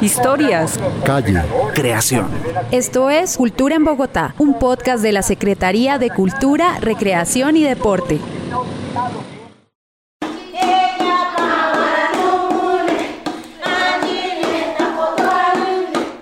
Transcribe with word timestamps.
Historias. 0.00 0.78
Calle. 1.04 1.42
Creación. 1.74 2.28
Esto 2.70 3.10
es 3.10 3.36
Cultura 3.36 3.76
en 3.76 3.84
Bogotá, 3.84 4.34
un 4.38 4.58
podcast 4.58 5.02
de 5.02 5.12
la 5.12 5.22
Secretaría 5.22 5.98
de 5.98 6.10
Cultura, 6.10 6.78
Recreación 6.80 7.56
y 7.56 7.64
Deporte. 7.64 8.20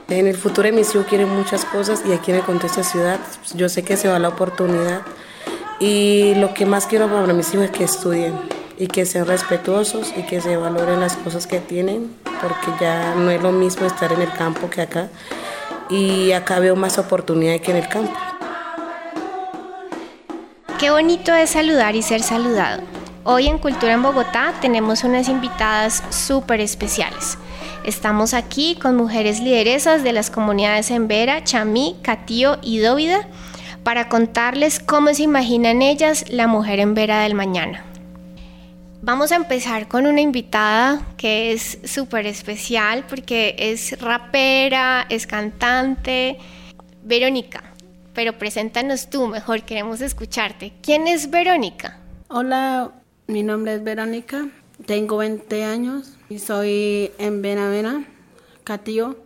En 0.09 0.27
el 0.27 0.37
futuro 0.37 0.67
de 0.67 0.73
mis 0.73 0.95
hijos 0.95 1.07
quieren 1.07 1.29
muchas 1.29 1.65
cosas 1.67 2.03
y 2.07 2.13
aquí 2.13 2.31
en 2.31 2.39
el 2.39 2.43
contexto 2.43 2.81
de 2.81 2.85
ciudad 2.85 3.21
yo 3.55 3.69
sé 3.69 3.83
que 3.83 3.99
se 3.99 4.09
va 4.09 4.19
la 4.19 4.29
oportunidad 4.29 5.03
y 5.79 6.35
lo 6.37 6.55
que 6.55 6.65
más 6.65 6.87
quiero 6.87 7.07
para 7.09 7.33
mis 7.35 7.53
hijos 7.53 7.67
es 7.67 7.71
que 7.71 7.85
estudien 7.85 8.33
y 8.79 8.89
que 8.89 9.07
sean 9.07 9.27
respetuosos 9.27 10.13
y 10.17 10.23
que 10.23 10.41
se 10.41 10.57
valoren 10.57 11.01
las 11.01 11.17
cosas 11.17 11.47
que 11.47 11.61
tienen 11.61 12.15
porque 12.43 12.71
ya 12.81 13.15
no 13.15 13.31
es 13.31 13.43
lo 13.43 13.53
mismo 13.53 13.87
estar 13.87 14.13
en 14.13 14.23
el 14.23 14.33
campo 14.33 14.69
que 14.69 14.83
acá 14.83 15.09
y 15.89 16.33
acá 16.33 16.59
veo 16.59 16.77
más 16.77 16.99
oportunidad 16.99 17.59
que 17.61 17.71
en 17.71 17.77
el 17.79 17.89
campo. 17.89 18.15
Qué 20.79 20.91
bonito 20.91 21.33
es 21.33 21.51
saludar 21.51 21.97
y 21.97 22.03
ser 22.03 22.23
saludado. 22.23 22.83
Hoy 23.25 23.47
en 23.47 23.59
Cultura 23.59 23.95
en 23.95 24.03
Bogotá 24.03 24.53
tenemos 24.61 25.05
unas 25.05 25.29
invitadas 25.29 26.03
súper 26.11 26.61
especiales. 26.61 27.39
Estamos 27.85 28.35
aquí 28.35 28.77
con 28.81 28.97
mujeres 28.97 29.41
lideresas 29.41 30.03
de 30.03 30.13
las 30.13 30.31
comunidades 30.31 30.91
en 30.91 31.09
Vera, 31.09 31.43
Chamí, 31.45 31.97
Catío 32.03 32.59
y 32.63 32.79
Dóvida 32.79 33.27
para 33.85 34.09
contarles 34.09 34.81
cómo 34.81 35.15
se 35.15 35.23
imaginan 35.23 35.81
ellas 35.81 36.25
la 36.29 36.47
mujer 36.47 36.81
en 36.81 36.95
Vera 36.95 37.21
del 37.21 37.35
mañana. 37.35 37.85
Vamos 39.07 39.31
a 39.31 39.37
empezar 39.37 39.87
con 39.87 40.05
una 40.05 40.21
invitada 40.21 41.01
que 41.17 41.53
es 41.53 41.79
súper 41.85 42.27
especial 42.27 43.05
porque 43.09 43.55
es 43.57 43.97
rapera, 44.01 45.07
es 45.09 45.29
cantante. 45.29 46.39
Verónica, 47.05 47.63
pero 48.15 48.37
preséntanos 48.37 49.09
tú 49.09 49.29
mejor, 49.29 49.63
queremos 49.63 50.01
escucharte. 50.01 50.73
¿Quién 50.83 51.07
es 51.07 51.31
Verónica? 51.31 52.01
Hola, 52.27 52.91
mi 53.29 53.45
nombre 53.45 53.75
es 53.75 53.85
Verónica, 53.85 54.49
tengo 54.87 55.19
20 55.19 55.63
años 55.63 56.17
y 56.29 56.41
soy 56.41 57.13
en 57.19 57.43
Benavena, 57.43 58.09
Catío. 58.65 59.19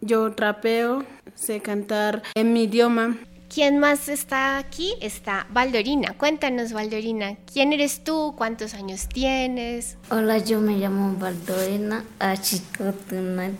Yo 0.00 0.32
trapeo, 0.32 1.04
sé 1.36 1.60
cantar 1.60 2.24
en 2.34 2.52
mi 2.52 2.64
idioma. 2.64 3.16
¿Quién 3.52 3.78
más 3.78 4.10
está 4.10 4.58
aquí? 4.58 4.94
Está 5.00 5.46
Valdorina. 5.50 6.12
Cuéntanos, 6.18 6.74
Valdorina, 6.74 7.36
¿quién 7.50 7.72
eres 7.72 8.04
tú? 8.04 8.34
¿Cuántos 8.36 8.74
años 8.74 9.08
tienes? 9.08 9.96
Hola, 10.10 10.36
yo 10.36 10.60
me 10.60 10.76
llamo 10.76 11.16
Valdorina, 11.18 12.04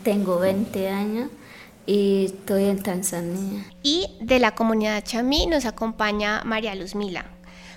tengo 0.04 0.38
20 0.38 0.88
años 0.90 1.30
y 1.86 2.26
estoy 2.26 2.64
en 2.64 2.82
Tanzania. 2.82 3.64
Y 3.82 4.08
de 4.20 4.38
la 4.38 4.54
comunidad 4.54 5.02
chamí 5.04 5.46
nos 5.46 5.64
acompaña 5.64 6.42
María 6.44 6.74
Luz 6.74 6.94
Mila. 6.94 7.24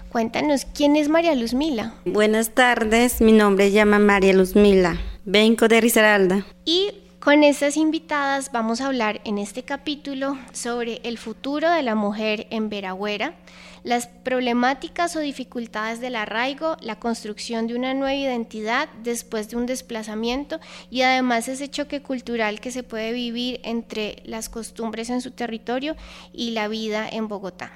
Cuéntanos, 0.10 0.66
¿quién 0.66 0.98
es 0.98 1.08
María 1.08 1.34
Luz 1.36 1.54
Mila? 1.54 1.94
Buenas 2.04 2.50
tardes, 2.50 3.22
mi 3.22 3.32
nombre 3.32 3.68
se 3.70 3.72
llama 3.72 4.00
María 4.00 4.34
Luz 4.34 4.58
Mila, 4.58 5.00
vengo 5.24 5.70
de 5.70 5.80
Risaralda. 5.80 6.46
Y 6.66 6.92
con 7.22 7.44
estas 7.44 7.78
invitadas 7.78 8.52
vamos 8.52 8.82
a 8.82 8.88
hablar 8.88 9.22
en 9.26 9.38
este 9.38 9.62
capítulo 9.62 10.40
sobre 10.54 11.02
el 11.04 11.20
futuro 11.20 11.70
de 11.70 11.84
la 11.84 11.94
mujer 11.94 12.48
en 12.50 12.68
Veragüera, 12.68 13.36
las 13.84 14.08
problemáticas 14.08 15.16
o 15.16 15.20
dificultades 15.20 16.00
del 16.00 16.16
arraigo, 16.16 16.78
la 16.82 16.98
construcción 16.98 17.68
de 17.68 17.76
una 17.76 17.94
nueva 17.94 18.16
identidad 18.16 18.90
después 19.04 19.50
de 19.50 19.58
un 19.58 19.68
desplazamiento 19.68 20.60
y 20.90 21.04
además 21.04 21.48
ese 21.48 21.70
choque 21.70 22.02
cultural 22.02 22.60
que 22.60 22.72
se 22.72 22.82
puede 22.82 23.14
vivir 23.14 23.60
entre 23.64 24.24
las 24.26 24.50
costumbres 24.50 25.12
en 25.12 25.22
su 25.22 25.30
territorio 25.30 25.96
y 26.34 26.52
la 26.52 26.68
vida 26.68 27.08
en 27.08 27.28
Bogotá. 27.28 27.72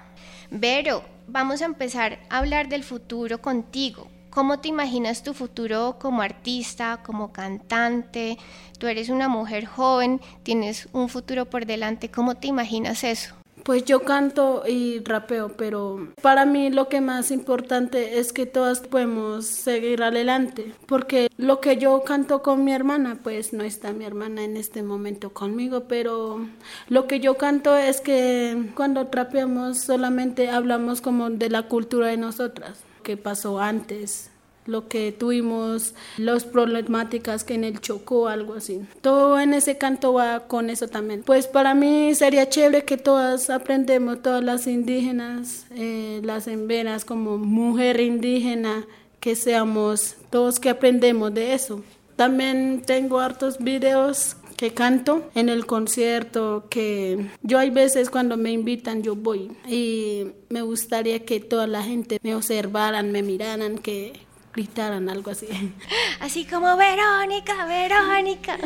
Vero, 0.50 1.04
vamos 1.28 1.62
a 1.62 1.66
empezar 1.66 2.18
a 2.30 2.40
hablar 2.40 2.68
del 2.68 2.84
futuro 2.84 3.44
contigo. 3.44 4.08
¿Cómo 4.36 4.60
te 4.60 4.68
imaginas 4.68 5.24
tu 5.24 5.34
futuro 5.34 5.96
como 5.98 6.22
artista, 6.22 7.00
como 7.06 7.32
cantante? 7.32 8.38
Tú 8.78 8.88
eres 8.88 9.08
una 9.08 9.30
mujer 9.30 9.66
joven, 9.66 10.20
tienes 10.44 10.90
un 10.92 11.08
futuro 11.08 11.46
por 11.46 11.66
delante. 11.66 12.12
¿Cómo 12.12 12.36
te 12.36 12.48
imaginas 12.48 13.06
eso? 13.06 13.34
Pues 13.64 13.86
yo 13.86 14.04
canto 14.04 14.64
y 14.68 15.00
rapeo, 15.06 15.54
pero 15.56 16.10
para 16.22 16.46
mí 16.46 16.70
lo 16.70 16.90
que 16.90 17.00
más 17.00 17.32
importante 17.32 18.20
es 18.20 18.34
que 18.34 18.46
todas 18.46 18.82
podemos 18.82 19.46
seguir 19.46 20.04
adelante, 20.04 20.74
porque 20.86 21.30
lo 21.38 21.62
que 21.62 21.78
yo 21.78 22.04
canto 22.04 22.44
con 22.44 22.66
mi 22.66 22.74
hermana, 22.74 23.20
pues 23.24 23.54
no 23.54 23.64
está 23.64 23.94
mi 23.94 24.04
hermana 24.04 24.44
en 24.44 24.58
este 24.58 24.84
momento 24.84 25.30
conmigo, 25.32 25.86
pero 25.88 26.46
lo 26.90 27.08
que 27.08 27.22
yo 27.22 27.38
canto 27.38 27.78
es 27.78 28.02
que 28.02 28.70
cuando 28.76 29.08
trapeamos 29.08 29.80
solamente 29.80 30.50
hablamos 30.50 31.00
como 31.00 31.30
de 31.30 31.50
la 31.50 31.70
cultura 31.70 32.08
de 32.08 32.18
nosotras 32.18 32.84
que 33.06 33.16
pasó 33.18 33.62
antes, 33.62 34.32
lo 34.66 34.88
que 34.88 35.12
tuvimos, 35.12 35.94
las 36.18 36.44
problemáticas 36.44 37.44
que 37.44 37.54
en 37.54 37.64
el 37.64 37.80
Chocó, 37.80 38.28
algo 38.28 38.56
así. 38.56 38.82
Todo 39.02 39.40
en 39.40 39.54
ese 39.54 39.78
canto 39.78 40.14
va 40.14 40.48
con 40.48 40.72
eso 40.72 40.88
también. 40.88 41.22
Pues 41.24 41.46
para 41.46 41.76
mí 41.76 42.16
sería 42.16 42.50
chévere 42.50 42.84
que 42.84 42.98
todas 42.98 43.52
aprendemos, 43.52 44.24
todas 44.24 44.44
las 44.44 44.66
indígenas, 44.66 45.68
eh, 45.76 46.20
las 46.24 46.48
emberas 46.48 47.06
como 47.06 47.38
mujer 47.38 48.02
indígena, 48.02 48.86
que 49.20 49.36
seamos 49.36 50.16
todos 50.32 50.60
que 50.60 50.72
aprendemos 50.72 51.32
de 51.34 51.54
eso. 51.54 51.84
También 52.16 52.82
tengo 52.86 53.20
hartos 53.20 53.60
videos 53.60 54.36
que 54.58 54.74
canto 54.74 55.30
en 55.36 55.50
el 55.50 55.66
concierto, 55.66 56.68
que 56.70 57.28
yo 57.42 57.60
hay 57.60 57.70
veces 57.70 58.10
cuando 58.10 58.38
me 58.38 58.52
invitan 58.52 59.04
yo 59.04 59.16
voy 59.16 59.52
y 59.68 60.28
me 60.50 60.62
gustaría 60.62 61.26
que 61.26 61.40
toda 61.40 61.68
la 61.68 61.84
gente 61.84 62.20
me 62.24 62.36
observaran, 62.36 63.12
me 63.12 63.22
miraran, 63.22 63.78
que 63.78 64.14
gritaran 64.56 65.10
algo 65.10 65.32
así. 65.32 65.48
Así 66.22 66.46
como 66.46 66.78
Verónica, 66.78 67.66
Verónica. 67.66 68.58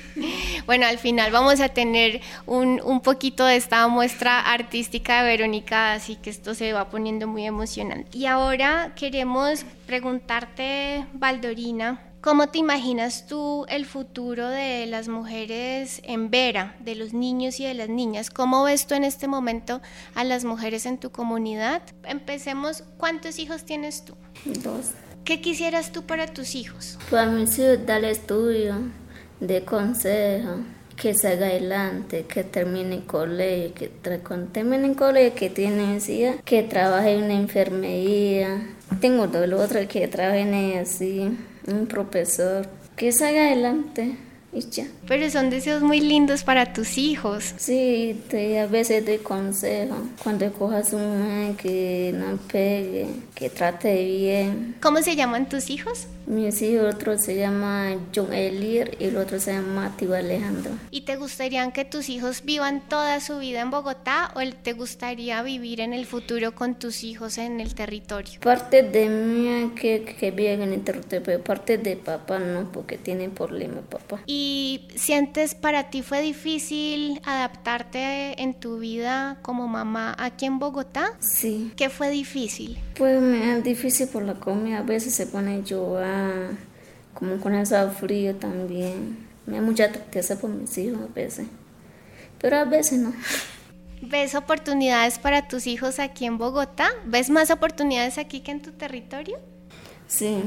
bueno, 0.66 0.86
al 0.86 0.98
final 0.98 1.30
vamos 1.30 1.60
a 1.60 1.68
tener 1.68 2.22
un, 2.46 2.80
un, 2.82 3.02
poquito 3.02 3.44
de 3.44 3.56
esta 3.56 3.86
muestra 3.86 4.40
artística 4.40 5.22
de 5.22 5.28
Verónica, 5.28 5.92
así 5.92 6.16
que 6.16 6.30
esto 6.30 6.54
se 6.54 6.72
va 6.72 6.88
poniendo 6.88 7.26
muy 7.26 7.44
emocionante. 7.44 8.16
Y 8.16 8.24
ahora 8.24 8.94
queremos 8.96 9.66
preguntarte, 9.86 11.04
Valdorina, 11.12 12.00
¿Cómo 12.26 12.48
te 12.48 12.58
imaginas 12.58 13.28
tú 13.28 13.66
el 13.68 13.86
futuro 13.86 14.48
de 14.48 14.84
las 14.86 15.06
mujeres 15.06 16.00
en 16.02 16.28
Vera, 16.28 16.74
de 16.80 16.96
los 16.96 17.12
niños 17.12 17.60
y 17.60 17.66
de 17.66 17.74
las 17.74 17.88
niñas? 17.88 18.30
¿Cómo 18.30 18.64
ves 18.64 18.88
tú 18.88 18.96
en 18.96 19.04
este 19.04 19.28
momento 19.28 19.80
a 20.16 20.24
las 20.24 20.44
mujeres 20.44 20.86
en 20.86 20.98
tu 20.98 21.12
comunidad? 21.12 21.82
Empecemos, 22.02 22.82
¿cuántos 22.96 23.38
hijos 23.38 23.64
tienes 23.64 24.04
tú? 24.04 24.16
Dos. 24.44 24.90
¿Qué 25.24 25.40
quisieras 25.40 25.92
tú 25.92 26.02
para 26.02 26.26
tus 26.26 26.56
hijos? 26.56 26.98
Para 27.12 27.26
mis 27.26 27.56
hijos, 27.60 27.86
darle 27.86 28.10
estudio, 28.10 28.74
de 29.38 29.64
consejo, 29.64 30.64
que 30.96 31.14
salga 31.14 31.46
adelante, 31.46 32.24
que 32.26 32.42
termine 32.42 32.96
el 32.96 33.06
colegio, 33.06 33.72
que 33.72 34.18
cuando 34.18 34.50
termine 34.50 34.96
colegio, 34.96 35.32
que 35.32 35.48
tiene 35.48 36.00
que 36.44 36.64
trabaje 36.64 37.12
en 37.12 37.22
una 37.22 37.34
enfermería. 37.34 38.66
Tengo 39.00 39.28
dos, 39.28 39.46
lo 39.46 39.62
otro 39.62 39.78
que 39.86 40.08
trabaje 40.08 40.40
en 40.40 40.80
así 40.80 41.30
un 41.68 41.86
profesor, 41.86 42.66
que 42.96 43.12
salga 43.12 43.46
adelante 43.46 44.16
y 44.56 44.70
ya. 44.70 44.86
Pero 45.06 45.30
son 45.30 45.50
deseos 45.50 45.82
muy 45.82 46.00
lindos 46.00 46.42
para 46.42 46.72
tus 46.72 46.98
hijos. 46.98 47.54
Sí, 47.56 48.20
te, 48.28 48.58
a 48.58 48.66
veces 48.66 49.04
te 49.04 49.18
consejo, 49.18 49.96
cuando 50.22 50.52
cojas 50.52 50.92
un 50.92 51.56
que 51.56 52.12
no 52.14 52.36
pegue, 52.50 53.06
que 53.34 53.50
trate 53.50 54.04
bien. 54.04 54.76
¿Cómo 54.80 55.02
se 55.02 55.16
llaman 55.16 55.48
tus 55.48 55.70
hijos? 55.70 56.06
Mi 56.26 56.48
hijo, 56.48 56.86
otro 56.88 57.16
se 57.18 57.36
llama 57.36 57.94
John 58.12 58.32
Elir 58.32 58.96
y 58.98 59.04
el 59.04 59.16
otro 59.16 59.38
se 59.38 59.52
llama 59.52 59.94
Tío 59.96 60.12
Alejandro. 60.12 60.72
¿Y 60.90 61.02
te 61.02 61.14
gustaría 61.14 61.70
que 61.70 61.84
tus 61.84 62.08
hijos 62.08 62.42
vivan 62.44 62.82
toda 62.88 63.20
su 63.20 63.38
vida 63.38 63.60
en 63.60 63.70
Bogotá 63.70 64.32
o 64.34 64.40
te 64.62 64.72
gustaría 64.72 65.40
vivir 65.42 65.80
en 65.80 65.92
el 65.92 66.04
futuro 66.04 66.52
con 66.52 66.74
tus 66.74 67.04
hijos 67.04 67.38
en 67.38 67.60
el 67.60 67.76
territorio? 67.76 68.40
Parte 68.40 68.82
de 68.82 69.08
mí 69.08 69.70
que, 69.80 70.16
que 70.18 70.32
viven 70.32 70.62
en 70.62 70.72
el 70.72 70.82
territorio, 70.82 71.22
pero 71.24 71.44
parte 71.44 71.78
de 71.78 71.96
papá 71.96 72.40
no, 72.40 72.72
porque 72.72 72.98
tiene 72.98 73.28
problemas 73.28 73.84
papá. 73.88 74.20
¿Y 74.26 74.45
sientes 74.94 75.54
para 75.54 75.90
ti 75.90 76.02
fue 76.02 76.20
difícil 76.20 77.20
adaptarte 77.24 78.40
en 78.42 78.54
tu 78.54 78.78
vida 78.78 79.38
como 79.42 79.68
mamá 79.68 80.14
aquí 80.18 80.46
en 80.46 80.58
Bogotá? 80.58 81.12
Sí. 81.20 81.72
¿Qué 81.76 81.90
fue 81.90 82.10
difícil? 82.10 82.78
Pues 82.96 83.20
me 83.20 83.56
es 83.56 83.64
difícil 83.64 84.08
por 84.08 84.22
la 84.22 84.34
comida, 84.34 84.78
a 84.78 84.82
veces 84.82 85.14
se 85.14 85.26
pone 85.26 85.62
llorar 85.62 86.50
como 87.14 87.38
con 87.40 87.54
ese 87.54 87.88
frío 87.90 88.34
también. 88.36 89.26
Me 89.46 89.56
da 89.56 89.62
mucha 89.62 89.90
tristeza 89.90 90.38
por 90.38 90.50
mis 90.50 90.76
hijos 90.78 91.00
a 91.08 91.14
veces, 91.14 91.46
pero 92.40 92.56
a 92.56 92.64
veces 92.64 92.98
no. 92.98 93.12
¿Ves 94.02 94.34
oportunidades 94.34 95.18
para 95.18 95.48
tus 95.48 95.66
hijos 95.66 95.98
aquí 95.98 96.26
en 96.26 96.36
Bogotá? 96.36 96.90
¿Ves 97.06 97.30
más 97.30 97.50
oportunidades 97.50 98.18
aquí 98.18 98.40
que 98.40 98.50
en 98.50 98.60
tu 98.60 98.72
territorio? 98.72 99.38
Sí. 100.06 100.42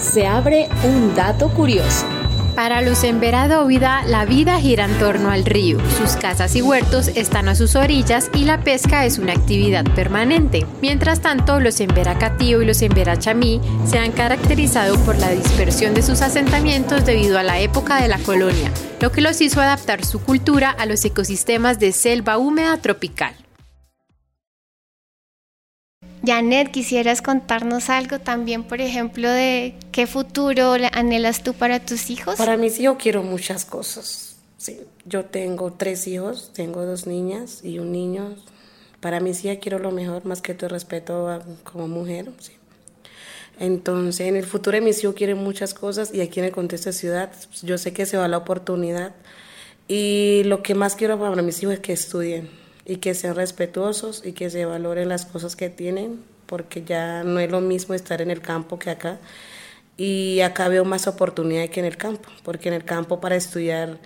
Se 0.00 0.26
abre 0.26 0.68
un 0.84 1.14
dato 1.14 1.48
curioso. 1.50 2.06
Para 2.54 2.82
los 2.82 3.04
Embera 3.04 3.48
Dóvida, 3.48 4.02
la 4.06 4.26
vida 4.26 4.60
gira 4.60 4.84
en 4.84 4.98
torno 4.98 5.30
al 5.30 5.46
río. 5.46 5.78
Sus 5.96 6.16
casas 6.16 6.54
y 6.56 6.62
huertos 6.62 7.08
están 7.08 7.48
a 7.48 7.54
sus 7.54 7.74
orillas 7.74 8.30
y 8.34 8.44
la 8.44 8.60
pesca 8.60 9.06
es 9.06 9.18
una 9.18 9.32
actividad 9.32 9.84
permanente. 9.94 10.66
Mientras 10.82 11.20
tanto, 11.20 11.60
los 11.60 11.80
Embera 11.80 12.18
Catío 12.18 12.60
y 12.60 12.66
los 12.66 12.82
Embera 12.82 13.18
Chamí 13.18 13.60
se 13.86 13.98
han 13.98 14.12
caracterizado 14.12 14.96
por 15.04 15.18
la 15.18 15.30
dispersión 15.30 15.94
de 15.94 16.02
sus 16.02 16.20
asentamientos 16.20 17.06
debido 17.06 17.38
a 17.38 17.42
la 17.42 17.60
época 17.60 18.02
de 18.02 18.08
la 18.08 18.18
colonia, 18.18 18.70
lo 19.00 19.10
que 19.10 19.22
los 19.22 19.40
hizo 19.40 19.60
adaptar 19.60 20.04
su 20.04 20.20
cultura 20.20 20.70
a 20.70 20.84
los 20.86 21.04
ecosistemas 21.04 21.78
de 21.78 21.92
selva 21.92 22.36
húmeda 22.36 22.76
tropical. 22.76 23.34
Janet, 26.24 26.70
quisieras 26.70 27.22
contarnos 27.22 27.88
algo 27.88 28.18
también, 28.18 28.64
por 28.64 28.80
ejemplo, 28.80 29.28
de 29.28 29.74
qué 29.92 30.06
futuro 30.06 30.74
anhelas 30.92 31.42
tú 31.42 31.54
para 31.54 31.80
tus 31.80 32.10
hijos? 32.10 32.36
Para 32.36 32.56
mis 32.56 32.78
hijos 32.78 32.98
quiero 33.00 33.22
muchas 33.22 33.64
cosas. 33.64 34.36
Sí, 34.58 34.80
yo 35.06 35.24
tengo 35.24 35.72
tres 35.72 36.06
hijos, 36.06 36.50
tengo 36.52 36.84
dos 36.84 37.06
niñas 37.06 37.60
y 37.64 37.78
un 37.78 37.92
niño. 37.92 38.36
Para 39.00 39.20
mis 39.20 39.44
hijas 39.44 39.58
quiero 39.62 39.78
lo 39.78 39.90
mejor, 39.90 40.26
más 40.26 40.42
que 40.42 40.52
todo 40.52 40.68
respeto 40.68 41.42
como 41.64 41.88
mujer. 41.88 42.30
Sí. 42.38 42.52
Entonces, 43.58 44.26
en 44.26 44.36
el 44.36 44.44
futuro 44.44 44.74
de 44.74 44.82
mis 44.82 45.02
hijos 45.02 45.14
quieren 45.14 45.38
muchas 45.38 45.72
cosas 45.72 46.12
y 46.12 46.20
aquí 46.20 46.40
en 46.40 46.46
el 46.46 46.52
contexto 46.52 46.90
de 46.90 46.92
ciudad, 46.94 47.32
yo 47.62 47.78
sé 47.78 47.92
que 47.92 48.04
se 48.04 48.18
va 48.18 48.28
la 48.28 48.38
oportunidad. 48.38 49.14
Y 49.88 50.42
lo 50.44 50.62
que 50.62 50.74
más 50.74 50.94
quiero 50.94 51.18
para 51.18 51.40
mis 51.42 51.62
hijos 51.62 51.74
es 51.74 51.80
que 51.80 51.92
estudien 51.92 52.59
y 52.84 52.96
que 52.96 53.14
sean 53.14 53.34
respetuosos 53.34 54.22
y 54.24 54.32
que 54.32 54.50
se 54.50 54.64
valoren 54.64 55.08
las 55.08 55.26
cosas 55.26 55.56
que 55.56 55.70
tienen, 55.70 56.22
porque 56.46 56.82
ya 56.84 57.22
no 57.24 57.40
es 57.40 57.50
lo 57.50 57.60
mismo 57.60 57.94
estar 57.94 58.22
en 58.22 58.30
el 58.30 58.40
campo 58.40 58.78
que 58.78 58.90
acá. 58.90 59.18
Y 59.96 60.40
acá 60.40 60.68
veo 60.68 60.84
más 60.84 61.06
oportunidad 61.06 61.68
que 61.68 61.80
en 61.80 61.86
el 61.86 61.96
campo, 61.96 62.28
porque 62.42 62.68
en 62.68 62.74
el 62.74 62.84
campo 62.84 63.20
para 63.20 63.36
estudiar 63.36 63.98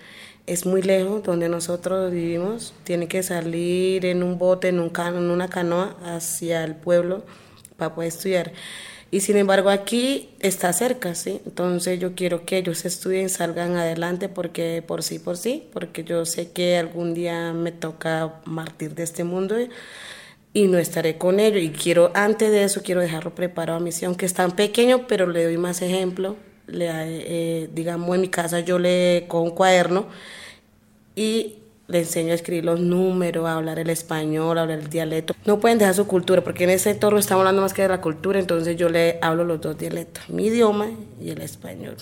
es 0.46 0.66
muy 0.66 0.82
lejos 0.82 1.22
donde 1.22 1.48
nosotros 1.48 2.12
vivimos, 2.12 2.74
tiene 2.84 3.08
que 3.08 3.22
salir 3.22 4.04
en 4.04 4.22
un 4.22 4.38
bote, 4.38 4.68
en, 4.68 4.80
un 4.80 4.92
en 4.96 5.30
una 5.30 5.48
canoa 5.48 5.96
hacia 6.04 6.64
el 6.64 6.74
pueblo 6.74 7.24
para 7.76 7.94
poder 7.94 8.08
estudiar. 8.08 8.52
Y 9.14 9.20
sin 9.20 9.36
embargo 9.36 9.70
aquí 9.70 10.30
está 10.40 10.72
cerca, 10.72 11.14
¿sí? 11.14 11.40
Entonces 11.46 12.00
yo 12.00 12.16
quiero 12.16 12.44
que 12.44 12.58
ellos 12.58 12.84
estudien, 12.84 13.28
salgan 13.28 13.76
adelante 13.76 14.28
porque 14.28 14.82
por 14.84 15.04
sí, 15.04 15.20
por 15.20 15.36
sí, 15.36 15.68
porque 15.72 16.02
yo 16.02 16.26
sé 16.26 16.50
que 16.50 16.78
algún 16.78 17.14
día 17.14 17.52
me 17.52 17.70
toca 17.70 18.40
martir 18.44 18.96
de 18.96 19.04
este 19.04 19.22
mundo 19.22 19.54
y, 20.52 20.66
no 20.66 20.78
estaré 20.78 21.16
con 21.16 21.38
ellos. 21.38 21.62
Y 21.62 21.70
quiero, 21.70 22.10
antes 22.12 22.50
de 22.50 22.64
eso, 22.64 22.82
quiero 22.82 23.00
dejarlo 23.00 23.36
preparado 23.36 23.78
a 23.78 23.80
misión, 23.80 24.16
que 24.16 24.26
es 24.26 24.34
tan 24.34 24.50
pequeño, 24.50 25.06
pero 25.06 25.28
le 25.28 25.44
doy 25.44 25.58
más 25.58 25.80
ejemplo. 25.80 26.34
Le, 26.66 26.88
eh, 26.90 27.70
digamos, 27.72 28.12
en 28.16 28.20
mi 28.20 28.28
casa 28.30 28.58
yo 28.60 28.80
le 28.80 29.26
con 29.28 29.42
un 29.42 29.50
cuaderno 29.50 30.08
y 31.14 31.58
le 31.86 31.98
enseño 31.98 32.32
a 32.32 32.34
escribir 32.34 32.64
los 32.64 32.80
números, 32.80 33.46
a 33.46 33.54
hablar 33.54 33.78
el 33.78 33.90
español, 33.90 34.58
a 34.58 34.62
hablar 34.62 34.78
el 34.78 34.88
dialecto. 34.88 35.34
No 35.44 35.60
pueden 35.60 35.78
dejar 35.78 35.94
su 35.94 36.06
cultura, 36.06 36.42
porque 36.42 36.64
en 36.64 36.70
ese 36.70 36.90
entorno 36.90 37.18
estamos 37.18 37.42
hablando 37.42 37.62
más 37.62 37.74
que 37.74 37.82
de 37.82 37.88
la 37.88 38.00
cultura, 38.00 38.38
entonces 38.38 38.76
yo 38.76 38.88
le 38.88 39.18
hablo 39.20 39.44
los 39.44 39.60
dos 39.60 39.78
dialectos, 39.78 40.28
mi 40.30 40.46
idioma 40.46 40.90
y 41.20 41.30
el 41.30 41.40
español. 41.40 41.96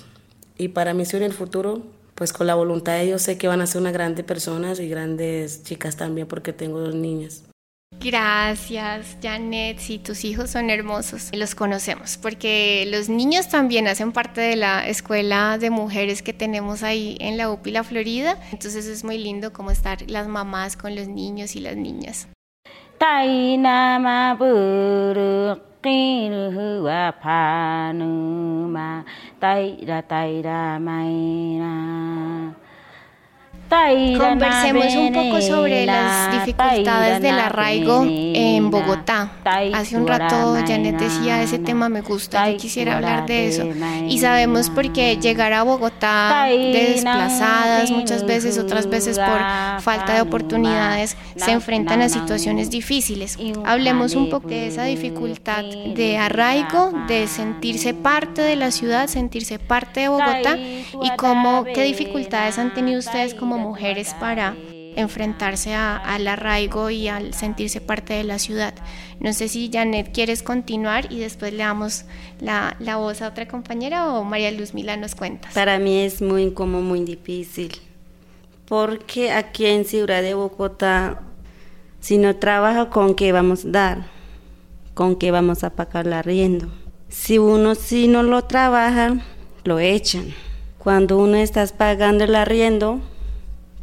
Y 0.56 0.68
para 0.68 0.94
mí, 0.94 1.04
si 1.04 1.16
en 1.16 1.24
el 1.24 1.32
futuro, 1.32 1.82
pues 2.14 2.32
con 2.32 2.46
la 2.46 2.54
voluntad 2.54 2.92
de 2.92 3.02
ellos 3.02 3.22
sé 3.22 3.38
que 3.38 3.48
van 3.48 3.60
a 3.60 3.66
ser 3.66 3.80
unas 3.80 3.92
grandes 3.92 4.24
personas 4.24 4.78
y 4.78 4.88
grandes 4.88 5.64
chicas 5.64 5.96
también, 5.96 6.26
porque 6.26 6.52
tengo 6.52 6.78
dos 6.78 6.94
niñas. 6.94 7.44
Gracias, 8.00 9.16
Janet. 9.22 9.78
Sí, 9.78 9.98
tus 9.98 10.24
hijos 10.24 10.50
son 10.50 10.70
hermosos. 10.70 11.30
Los 11.32 11.54
conocemos 11.54 12.16
porque 12.16 12.88
los 12.90 13.08
niños 13.08 13.48
también 13.48 13.86
hacen 13.86 14.12
parte 14.12 14.40
de 14.40 14.56
la 14.56 14.86
escuela 14.88 15.58
de 15.58 15.70
mujeres 15.70 16.22
que 16.22 16.32
tenemos 16.32 16.82
ahí 16.82 17.16
en 17.20 17.36
la 17.36 17.50
UPI 17.50 17.70
La 17.70 17.84
Florida. 17.84 18.38
Entonces 18.50 18.86
es 18.86 19.04
muy 19.04 19.18
lindo 19.18 19.52
como 19.52 19.70
estar 19.70 19.98
las 20.10 20.26
mamás 20.26 20.76
con 20.76 20.96
los 20.96 21.06
niños 21.08 21.54
y 21.54 21.60
las 21.60 21.76
niñas. 21.76 22.28
Conversemos 34.18 34.94
un 34.94 35.12
poco 35.12 35.40
sobre 35.40 35.86
las 35.86 36.30
dificultades 36.30 37.22
del 37.22 37.38
arraigo 37.38 38.04
en 38.06 38.70
Bogotá. 38.70 39.32
Hace 39.72 39.96
un 39.96 40.06
rato 40.06 40.54
Janet 40.66 40.98
decía, 40.98 41.42
ese 41.42 41.58
tema 41.58 41.88
me 41.88 42.02
gusta, 42.02 42.50
yo 42.50 42.58
quisiera 42.58 42.96
hablar 42.96 43.24
de 43.24 43.48
eso. 43.48 43.66
Y 44.06 44.18
sabemos 44.18 44.68
porque 44.68 45.16
llegar 45.16 45.54
a 45.54 45.62
Bogotá 45.62 46.46
desplazadas 46.48 47.90
muchas 47.90 48.26
veces, 48.26 48.58
otras 48.58 48.88
veces 48.88 49.18
por 49.18 49.40
falta 49.80 50.14
de 50.14 50.20
oportunidades, 50.20 51.16
se 51.36 51.52
enfrentan 51.52 52.02
a 52.02 52.10
situaciones 52.10 52.70
difíciles. 52.70 53.38
Hablemos 53.64 54.14
un 54.14 54.28
poco 54.28 54.48
de 54.48 54.66
esa 54.66 54.84
dificultad 54.84 55.64
de 55.64 56.18
arraigo, 56.18 56.92
de 57.08 57.26
sentirse 57.26 57.94
parte 57.94 58.42
de 58.42 58.56
la 58.56 58.70
ciudad, 58.70 59.06
sentirse 59.06 59.58
parte 59.58 60.00
de 60.00 60.08
Bogotá 60.08 60.58
y 60.58 61.10
cómo, 61.16 61.64
qué 61.64 61.84
dificultades 61.84 62.58
han 62.58 62.74
tenido 62.74 62.98
ustedes 62.98 63.34
como 63.42 63.58
mujeres 63.58 64.14
para 64.20 64.54
enfrentarse 64.94 65.74
al 65.74 66.28
arraigo 66.28 66.90
y 66.90 67.08
al 67.08 67.34
sentirse 67.34 67.80
parte 67.80 68.14
de 68.14 68.22
la 68.22 68.38
ciudad. 68.38 68.72
No 69.18 69.32
sé 69.32 69.48
si 69.48 69.68
Janet 69.68 70.12
quieres 70.14 70.44
continuar 70.44 71.12
y 71.12 71.18
después 71.18 71.52
le 71.52 71.64
damos 71.64 72.04
la, 72.40 72.76
la 72.78 72.98
voz 72.98 73.20
a 73.20 73.26
otra 73.26 73.48
compañera 73.48 74.12
o 74.12 74.22
María 74.22 74.52
Luz 74.52 74.74
Mila 74.74 74.96
nos 74.96 75.16
cuenta. 75.16 75.48
Para 75.54 75.80
mí 75.80 76.02
es 76.02 76.22
muy 76.22 76.52
como 76.52 76.82
muy 76.82 77.00
difícil, 77.00 77.72
porque 78.66 79.32
aquí 79.32 79.66
en 79.66 79.84
Ciudad 79.84 80.22
de 80.22 80.34
Bogotá, 80.34 81.22
si 81.98 82.18
no 82.18 82.36
trabaja, 82.36 82.90
¿con 82.90 83.16
qué 83.16 83.32
vamos 83.32 83.64
a 83.64 83.70
dar? 83.70 84.06
¿Con 84.94 85.16
qué 85.16 85.32
vamos 85.32 85.64
a 85.64 85.70
pagar 85.70 86.06
la 86.06 86.20
arriendo? 86.20 86.68
Si 87.08 87.38
uno 87.38 87.74
si 87.74 88.06
no 88.06 88.22
lo 88.22 88.44
trabaja, 88.44 89.16
lo 89.64 89.80
echan. 89.80 90.32
Cuando 90.78 91.18
uno 91.18 91.38
está 91.38 91.66
pagando 91.66 92.22
el 92.22 92.36
arriendo, 92.36 93.00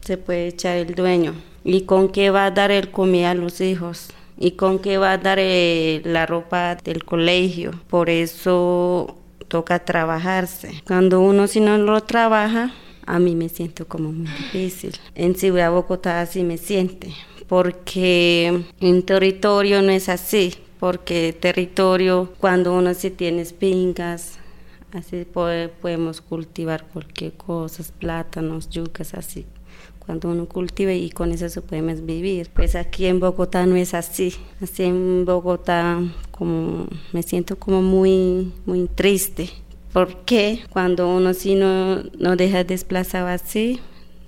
se 0.10 0.18
puede 0.18 0.48
echar 0.48 0.78
el 0.78 0.96
dueño. 0.96 1.36
¿Y 1.64 1.82
con 1.82 2.10
qué 2.10 2.32
va 2.32 2.46
a 2.46 2.50
dar 2.50 2.72
el 2.72 2.90
comida 2.90 3.30
a 3.30 3.36
los 3.36 3.62
hijos? 3.62 4.08
¿Y 4.40 4.54
con 4.54 4.80
qué 4.80 4.98
va 4.98 5.12
a 5.12 5.18
dar 5.20 5.38
eh, 5.40 6.02
la 6.04 6.26
ropa 6.26 6.74
del 6.74 7.06
colegio? 7.06 7.80
Por 7.88 8.10
eso 8.10 9.18
toca 9.48 9.86
trabajarse. 9.86 10.82
Cuando 10.88 11.22
uno 11.22 11.46
si 11.46 11.60
no 11.60 11.78
lo 11.78 12.02
trabaja, 12.02 12.74
a 13.06 13.20
mí 13.20 13.36
me 13.36 13.50
siento 13.50 13.88
como 13.88 14.12
muy 14.12 14.26
difícil. 14.26 14.98
En 15.14 15.36
Ciudad 15.36 15.70
Bogotá 15.70 16.22
así 16.22 16.44
me 16.44 16.58
siente, 16.58 17.14
porque 17.48 18.64
en 18.80 19.04
territorio 19.04 19.84
no 19.84 19.92
es 19.92 20.10
así, 20.10 20.56
porque 20.80 21.38
territorio 21.40 22.34
cuando 22.40 22.74
uno 22.74 22.96
sí 22.96 23.12
tiene 23.12 23.44
espingas, 23.44 24.40
así 24.92 25.24
podemos 25.24 26.20
cultivar 26.20 26.88
cualquier 26.88 27.34
cosa, 27.34 27.84
plátanos, 28.00 28.72
yucas, 28.72 29.14
así 29.14 29.46
cuando 30.10 30.30
uno 30.30 30.48
cultiva 30.48 30.92
y 30.92 31.12
con 31.12 31.32
eso 31.32 31.50
se 31.50 31.62
puede 31.62 31.84
vivir. 31.94 32.50
Pues 32.56 32.74
aquí 32.74 33.06
en 33.06 33.20
Bogotá 33.20 33.68
no 33.68 33.76
es 33.76 33.94
así. 33.94 34.34
Así 34.60 34.82
en 34.82 35.24
Bogotá 35.24 36.02
como 36.32 36.88
me 37.14 37.22
siento 37.22 37.60
como 37.60 37.84
muy 37.84 38.52
muy 38.66 38.88
triste. 38.88 39.52
Porque 39.94 40.62
cuando 40.72 41.16
uno 41.16 41.36
si 41.36 41.54
no, 41.54 42.02
no 42.18 42.36
deja 42.36 42.64
desplazado 42.64 43.28
así, 43.28 43.82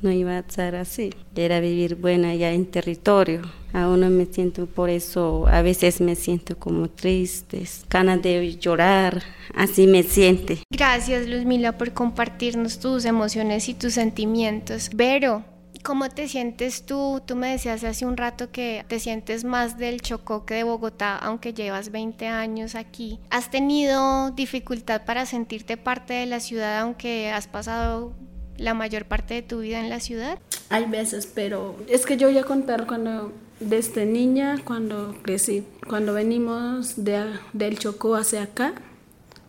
no 0.04 0.12
iba 0.12 0.34
a 0.34 0.40
estar 0.42 0.76
así. 0.76 1.16
Era 1.36 1.60
vivir 1.60 1.96
buena 1.96 2.36
ya 2.36 2.52
en 2.52 2.68
territorio. 2.68 3.42
A 3.74 3.88
uno 3.88 4.08
me 4.12 4.28
siento 4.28 4.68
por 4.68 4.92
eso, 4.92 5.48
a 5.48 5.64
veces 5.64 6.00
me 6.00 6.16
siento 6.16 6.60
como 6.60 6.90
triste, 6.90 7.64
ganas 7.90 8.22
de 8.22 8.56
llorar, 8.58 9.24
así 9.56 9.88
me 9.88 10.04
siente. 10.04 10.60
Gracias 10.70 11.26
Luzmila 11.26 11.78
por 11.78 11.94
compartirnos 11.94 12.80
tus 12.80 13.06
emociones 13.06 13.68
y 13.70 13.74
tus 13.74 13.94
sentimientos. 13.94 14.90
Vero, 14.94 15.46
¿Cómo 15.84 16.10
te 16.10 16.28
sientes 16.28 16.86
tú? 16.86 17.22
Tú 17.26 17.36
me 17.36 17.52
decías 17.52 17.84
hace 17.84 18.06
un 18.06 18.16
rato 18.16 18.52
que 18.52 18.86
te 18.88 19.00
sientes 19.00 19.44
más 19.44 19.80
del 19.80 20.02
Chocó 20.02 20.46
que 20.46 20.56
de 20.56 20.64
Bogotá, 20.64 21.18
aunque 21.18 21.54
llevas 21.54 21.92
20 21.92 22.28
años 22.28 22.76
aquí. 22.76 23.20
¿Has 23.32 23.50
tenido 23.50 24.30
dificultad 24.32 25.06
para 25.06 25.26
sentirte 25.26 25.78
parte 25.78 26.14
de 26.14 26.28
la 26.28 26.40
ciudad, 26.40 26.80
aunque 26.82 27.32
has 27.32 27.48
pasado 27.48 28.14
la 28.58 28.76
mayor 28.76 29.06
parte 29.06 29.34
de 29.34 29.42
tu 29.42 29.62
vida 29.62 29.80
en 29.80 29.90
la 29.90 30.00
ciudad? 30.00 30.38
Hay 30.70 30.86
veces, 30.86 31.26
pero 31.26 31.76
es 31.88 32.06
que 32.06 32.16
yo 32.16 32.28
voy 32.28 32.38
a 32.38 32.44
contar 32.44 32.86
cuando, 32.86 33.34
desde 33.60 34.06
niña, 34.06 34.58
cuando 34.64 35.16
crecí, 35.24 35.64
cuando 35.88 36.14
venimos 36.14 37.04
de, 37.04 37.26
del 37.54 37.80
Chocó 37.80 38.16
hacia 38.16 38.44
acá, 38.44 38.74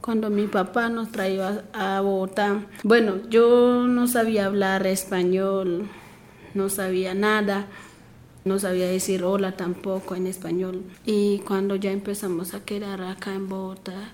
cuando 0.01 0.31
mi 0.31 0.47
papá 0.47 0.89
nos 0.89 1.13
traía 1.13 1.63
a 1.75 2.01
Bogotá. 2.01 2.63
Bueno, 2.83 3.19
yo 3.29 3.87
no 3.87 4.07
sabía 4.07 4.47
hablar 4.47 4.87
español 4.87 5.91
no 6.55 6.69
sabía 6.69 7.15
nada, 7.15 7.67
no 8.45 8.59
sabía 8.59 8.87
decir 8.87 9.23
hola 9.25 9.53
tampoco 9.53 10.15
en 10.15 10.27
español. 10.27 10.83
Y 11.07 11.39
cuando 11.41 11.77
ya 11.77 11.93
empezamos 11.93 12.55
a 12.55 12.65
quedar 12.65 13.03
acá 13.03 13.35
en 13.35 13.49
Bogotá, 13.49 14.11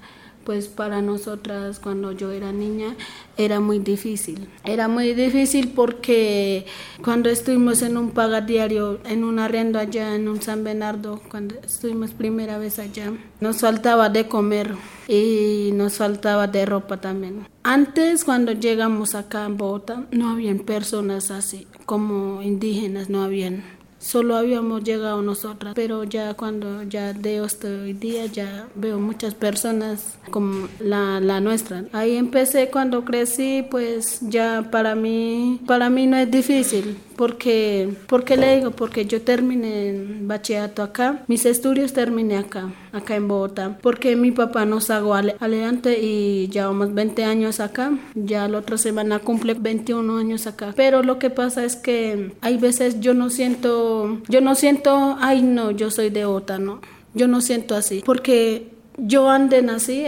pues 0.49 0.67
para 0.67 1.02
nosotras 1.02 1.78
cuando 1.78 2.12
yo 2.12 2.33
era 2.33 2.52
niña 2.52 2.97
era 3.37 3.61
muy 3.61 3.81
difícil. 3.81 4.49
Era 4.64 4.88
muy 4.88 5.12
difícil 5.12 5.73
porque 5.75 6.64
cuando 7.05 7.28
estuvimos 7.28 7.83
en 7.83 7.99
un 7.99 8.12
paga 8.12 8.40
diario, 8.40 8.99
en 9.05 9.25
un 9.25 9.40
arrendo 9.40 9.78
allá 9.78 10.14
en 10.14 10.26
un 10.26 10.40
San 10.40 10.64
Bernardo, 10.64 11.21
cuando 11.28 11.57
estuvimos 11.57 12.12
primera 12.12 12.57
vez 12.57 12.78
allá, 12.78 13.12
nos 13.40 13.61
faltaba 13.61 14.09
de 14.09 14.26
comer 14.26 14.75
y 15.07 15.69
nos 15.75 15.99
faltaba 15.99 16.47
de 16.47 16.64
ropa 16.64 16.99
también. 16.99 17.47
Antes, 17.62 18.25
cuando 18.25 18.52
llegamos 18.52 19.14
acá 19.14 19.45
en 19.45 19.59
Bogotá, 19.59 20.07
no 20.12 20.31
habían 20.31 20.61
personas 20.61 21.31
así 21.31 21.67
como 21.85 22.40
indígenas, 22.40 23.11
no 23.11 23.23
habían 23.23 23.64
solo 23.99 24.37
habíamos 24.37 24.85
llegado 24.85 25.23
nosotras, 25.23 25.75
pero 25.75 26.05
ya 26.05 26.35
cuando 26.35 26.83
ya 26.85 27.12
de 27.12 27.40
hoy 27.40 27.93
día 27.93 28.26
ya 28.26 28.69
veo 28.75 28.99
muchas 28.99 29.35
personas 29.35 30.19
como 30.31 30.69
la, 30.81 31.21
la, 31.21 31.40
nuestra. 31.40 31.85
Ahí 31.93 32.17
empecé 32.17 32.69
cuando 32.71 33.05
crecí, 33.05 33.64
pues 33.71 34.19
ya 34.23 34.69
para 34.71 34.95
mí, 34.95 35.61
para 35.67 35.90
mí 35.90 36.07
no 36.07 36.17
es 36.17 36.31
difícil, 36.31 36.97
porque, 37.19 37.97
porque 38.07 38.37
le 38.37 38.57
digo, 38.57 38.71
porque 38.71 39.05
yo 39.05 39.21
terminé 39.23 39.89
en 39.89 40.29
bachillerato 40.29 40.85
acá, 40.85 41.25
mis 41.27 41.45
estudios 41.47 41.93
terminé 41.93 42.39
acá, 42.39 42.73
acá 42.93 43.17
en 43.17 43.27
Bogotá, 43.27 43.77
porque 43.83 44.15
mi 44.15 44.31
papá 44.31 44.65
nos 44.65 44.85
sacó 44.85 45.15
adelante 45.15 45.99
y 46.01 46.49
llevamos 46.49 46.95
20 46.95 47.25
años 47.25 47.59
acá, 47.59 47.99
ya 48.15 48.47
la 48.47 48.59
otra 48.59 48.79
semana 48.79 49.19
cumple 49.19 49.55
21 49.55 50.17
años 50.17 50.47
acá, 50.47 50.73
pero 50.77 51.03
lo 51.03 51.19
que 51.19 51.29
pasa 51.29 51.65
es 51.65 51.75
que 51.75 52.31
hay 52.41 52.57
veces 52.57 53.01
yo 53.01 53.15
no 53.15 53.31
siento 53.31 54.21
yo 54.29 54.41
no 54.41 54.55
siento, 54.55 55.17
ay 55.21 55.43
no, 55.43 55.73
yo 55.73 55.91
soy 55.91 56.11
de 56.11 56.25
OTA, 56.25 56.59
no. 56.59 56.81
Yo 57.15 57.27
no 57.27 57.41
siento 57.41 57.75
así, 57.75 58.03
porque 58.07 58.71
yo 58.97 59.29
ande 59.29 59.61
nací 59.63 60.07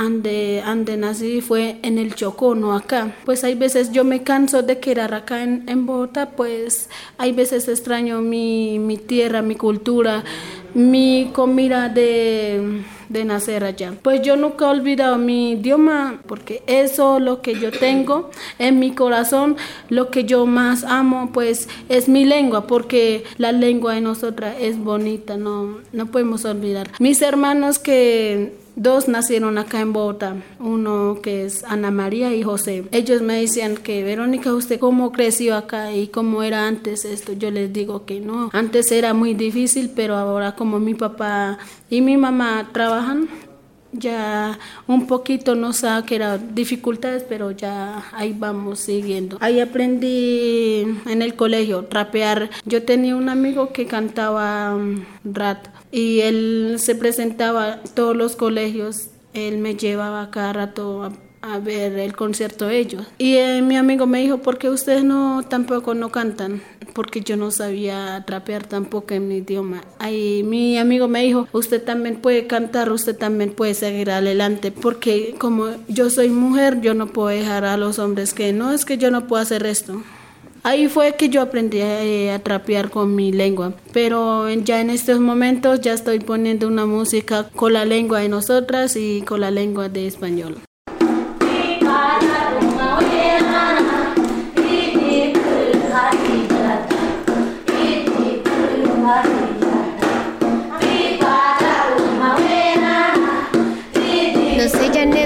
ande, 0.00 0.62
ande 0.64 0.96
nací 0.96 1.42
fue 1.42 1.76
en 1.82 1.98
el 1.98 2.14
Chocó, 2.14 2.54
no 2.54 2.74
acá. 2.74 3.14
Pues 3.26 3.44
hay 3.44 3.54
veces 3.54 3.92
yo 3.92 4.02
me 4.02 4.22
canso 4.22 4.62
de 4.62 4.78
quedar 4.80 5.12
acá 5.12 5.42
en, 5.42 5.68
en 5.68 5.84
Bogotá, 5.84 6.30
pues 6.30 6.88
hay 7.18 7.32
veces 7.32 7.68
extraño 7.68 8.22
mi, 8.22 8.78
mi 8.78 8.96
tierra, 8.96 9.42
mi 9.42 9.56
cultura, 9.56 10.24
mi 10.72 11.30
comida 11.34 11.90
de, 11.90 12.82
de, 13.10 13.24
nacer 13.26 13.62
allá. 13.62 13.92
Pues 14.00 14.22
yo 14.22 14.36
nunca 14.36 14.64
he 14.64 14.68
olvidado 14.68 15.18
mi 15.18 15.52
idioma 15.52 16.22
porque 16.26 16.62
eso 16.66 17.18
lo 17.20 17.42
que 17.42 17.60
yo 17.60 17.70
tengo 17.70 18.30
en 18.58 18.78
mi 18.78 18.92
corazón, 18.92 19.56
lo 19.90 20.10
que 20.10 20.24
yo 20.24 20.46
más 20.46 20.82
amo 20.84 21.30
pues 21.32 21.68
es 21.90 22.08
mi 22.08 22.24
lengua 22.24 22.66
porque 22.66 23.24
la 23.36 23.52
lengua 23.52 23.94
de 23.94 24.00
nosotras 24.00 24.56
es 24.60 24.78
bonita, 24.78 25.36
no, 25.36 25.78
no 25.92 26.06
podemos 26.06 26.46
olvidar. 26.46 26.90
Mis 27.00 27.20
hermanos 27.20 27.78
que 27.78 28.59
Dos 28.76 29.08
nacieron 29.08 29.58
acá 29.58 29.80
en 29.80 29.92
Bogotá, 29.92 30.36
uno 30.58 31.18
que 31.22 31.44
es 31.44 31.64
Ana 31.64 31.90
María 31.90 32.34
y 32.34 32.42
José. 32.42 32.84
Ellos 32.92 33.20
me 33.20 33.40
decían 33.40 33.76
que, 33.76 34.02
Verónica, 34.04 34.54
¿usted 34.54 34.78
cómo 34.78 35.12
creció 35.12 35.56
acá 35.56 35.92
y 35.92 36.08
cómo 36.08 36.42
era 36.42 36.66
antes 36.66 37.04
esto? 37.04 37.32
Yo 37.32 37.50
les 37.50 37.72
digo 37.72 38.04
que 38.06 38.20
no, 38.20 38.50
antes 38.52 38.92
era 38.92 39.12
muy 39.12 39.34
difícil, 39.34 39.90
pero 39.94 40.16
ahora 40.16 40.54
como 40.54 40.78
mi 40.78 40.94
papá 40.94 41.58
y 41.90 42.00
mi 42.00 42.16
mamá 42.16 42.70
trabajan, 42.72 43.28
ya 43.92 44.58
un 44.86 45.06
poquito 45.06 45.54
no 45.54 45.72
sé 45.72 45.88
que 46.06 46.16
eran 46.16 46.54
dificultades, 46.54 47.24
pero 47.28 47.50
ya 47.50 48.04
ahí 48.12 48.34
vamos 48.38 48.80
siguiendo. 48.80 49.36
Ahí 49.40 49.60
aprendí 49.60 50.86
en 51.06 51.22
el 51.22 51.34
colegio 51.34 51.86
rapear. 51.90 52.50
Yo 52.64 52.84
tenía 52.84 53.16
un 53.16 53.28
amigo 53.28 53.72
que 53.72 53.86
cantaba 53.86 54.74
um, 54.74 55.04
rap 55.24 55.66
y 55.92 56.20
él 56.20 56.76
se 56.78 56.94
presentaba 56.94 57.72
a 57.72 57.82
todos 57.82 58.16
los 58.16 58.36
colegios, 58.36 59.08
él 59.32 59.58
me 59.58 59.74
llevaba 59.74 60.30
cada 60.30 60.52
rato 60.52 61.10
a, 61.42 61.58
ver 61.58 61.98
el 61.98 62.14
concierto 62.14 62.66
de 62.66 62.78
ellos. 62.78 63.06
Y 63.18 63.36
eh, 63.36 63.62
mi 63.62 63.76
amigo 63.76 64.06
me 64.06 64.20
dijo, 64.20 64.38
¿por 64.38 64.58
qué 64.58 64.68
ustedes 64.68 65.04
no 65.04 65.42
tampoco 65.48 65.94
no 65.94 66.10
cantan? 66.10 66.62
Porque 66.94 67.22
yo 67.22 67.36
no 67.36 67.50
sabía 67.50 68.22
trapear 68.26 68.66
tampoco 68.66 69.14
en 69.14 69.26
mi 69.26 69.38
idioma. 69.38 69.82
Ahí 69.98 70.42
mi 70.44 70.78
amigo 70.78 71.08
me 71.08 71.22
dijo, 71.22 71.48
usted 71.52 71.82
también 71.82 72.16
puede 72.16 72.46
cantar, 72.46 72.92
usted 72.92 73.16
también 73.16 73.52
puede 73.52 73.74
seguir 73.74 74.10
adelante, 74.10 74.70
porque 74.70 75.34
como 75.38 75.68
yo 75.88 76.10
soy 76.10 76.28
mujer, 76.28 76.80
yo 76.82 76.94
no 76.94 77.06
puedo 77.06 77.28
dejar 77.28 77.64
a 77.64 77.76
los 77.76 77.98
hombres 77.98 78.34
que 78.34 78.52
no, 78.52 78.72
es 78.72 78.84
que 78.84 78.98
yo 78.98 79.10
no 79.10 79.26
puedo 79.26 79.42
hacer 79.42 79.66
esto. 79.66 80.02
Ahí 80.62 80.88
fue 80.88 81.14
que 81.16 81.30
yo 81.30 81.40
aprendí 81.40 81.78
eh, 81.80 82.32
a 82.32 82.38
trapear 82.38 82.90
con 82.90 83.14
mi 83.14 83.32
lengua, 83.32 83.72
pero 83.92 84.48
ya 84.50 84.80
en 84.80 84.90
estos 84.90 85.18
momentos 85.18 85.80
ya 85.80 85.94
estoy 85.94 86.20
poniendo 86.20 86.68
una 86.68 86.84
música 86.84 87.48
con 87.56 87.72
la 87.72 87.84
lengua 87.86 88.20
de 88.20 88.28
nosotras 88.28 88.94
y 88.96 89.22
con 89.22 89.40
la 89.40 89.50
lengua 89.50 89.88
de 89.88 90.06
español. 90.06 90.58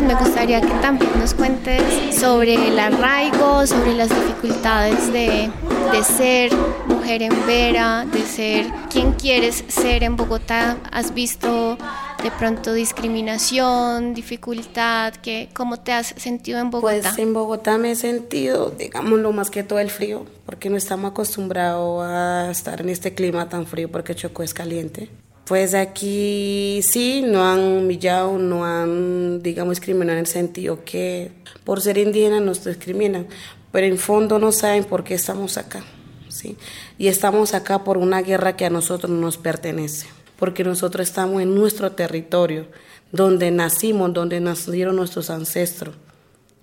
Me 0.00 0.14
gustaría 0.14 0.60
que 0.60 0.72
también 0.80 1.10
nos 1.18 1.34
cuentes 1.34 1.82
sobre 2.18 2.54
el 2.54 2.78
arraigo, 2.78 3.66
sobre 3.66 3.94
las 3.94 4.08
dificultades 4.08 5.12
de, 5.12 5.50
de 5.92 6.04
ser 6.04 6.50
mujer 6.86 7.22
en 7.22 7.46
Vera, 7.46 8.04
de 8.04 8.22
ser 8.22 8.66
quien 8.90 9.12
quieres 9.12 9.64
ser 9.68 10.02
en 10.02 10.16
Bogotá. 10.16 10.78
¿Has 10.90 11.14
visto 11.14 11.78
de 12.22 12.30
pronto 12.32 12.72
discriminación, 12.72 14.14
dificultad? 14.14 15.14
Que, 15.14 15.48
¿Cómo 15.52 15.78
te 15.78 15.92
has 15.92 16.08
sentido 16.16 16.58
en 16.58 16.70
Bogotá? 16.70 17.10
Pues 17.10 17.18
en 17.18 17.32
Bogotá 17.32 17.78
me 17.78 17.92
he 17.92 17.96
sentido, 17.96 18.70
digamos, 18.70 19.20
lo 19.20 19.32
más 19.32 19.50
que 19.50 19.62
todo 19.62 19.78
el 19.78 19.90
frío, 19.90 20.26
porque 20.44 20.70
no 20.70 20.76
estamos 20.76 21.12
acostumbrados 21.12 22.04
a 22.04 22.50
estar 22.50 22.80
en 22.80 22.88
este 22.88 23.14
clima 23.14 23.48
tan 23.48 23.66
frío, 23.66 23.90
porque 23.90 24.14
Chocó 24.14 24.42
es 24.42 24.54
caliente. 24.54 25.08
Pues 25.46 25.74
aquí 25.74 26.80
sí, 26.82 27.22
no 27.22 27.44
han 27.44 27.60
humillado, 27.60 28.38
no 28.38 28.64
han, 28.64 29.42
digamos, 29.42 29.72
discriminado 29.72 30.12
en 30.12 30.20
el 30.20 30.26
sentido 30.26 30.84
que 30.84 31.32
por 31.64 31.82
ser 31.82 31.98
indígena 31.98 32.40
nos 32.40 32.64
discriminan, 32.64 33.26
pero 33.70 33.86
en 33.86 33.98
fondo 33.98 34.38
no 34.38 34.52
saben 34.52 34.84
por 34.84 35.04
qué 35.04 35.12
estamos 35.12 35.58
acá, 35.58 35.84
¿sí? 36.30 36.56
Y 36.96 37.08
estamos 37.08 37.52
acá 37.52 37.84
por 37.84 37.98
una 37.98 38.22
guerra 38.22 38.56
que 38.56 38.64
a 38.64 38.70
nosotros 38.70 39.12
nos 39.12 39.36
pertenece, 39.36 40.06
porque 40.38 40.64
nosotros 40.64 41.06
estamos 41.06 41.42
en 41.42 41.54
nuestro 41.54 41.92
territorio, 41.92 42.66
donde 43.12 43.50
nacimos, 43.50 44.14
donde 44.14 44.40
nacieron 44.40 44.96
nuestros 44.96 45.28
ancestros, 45.28 45.94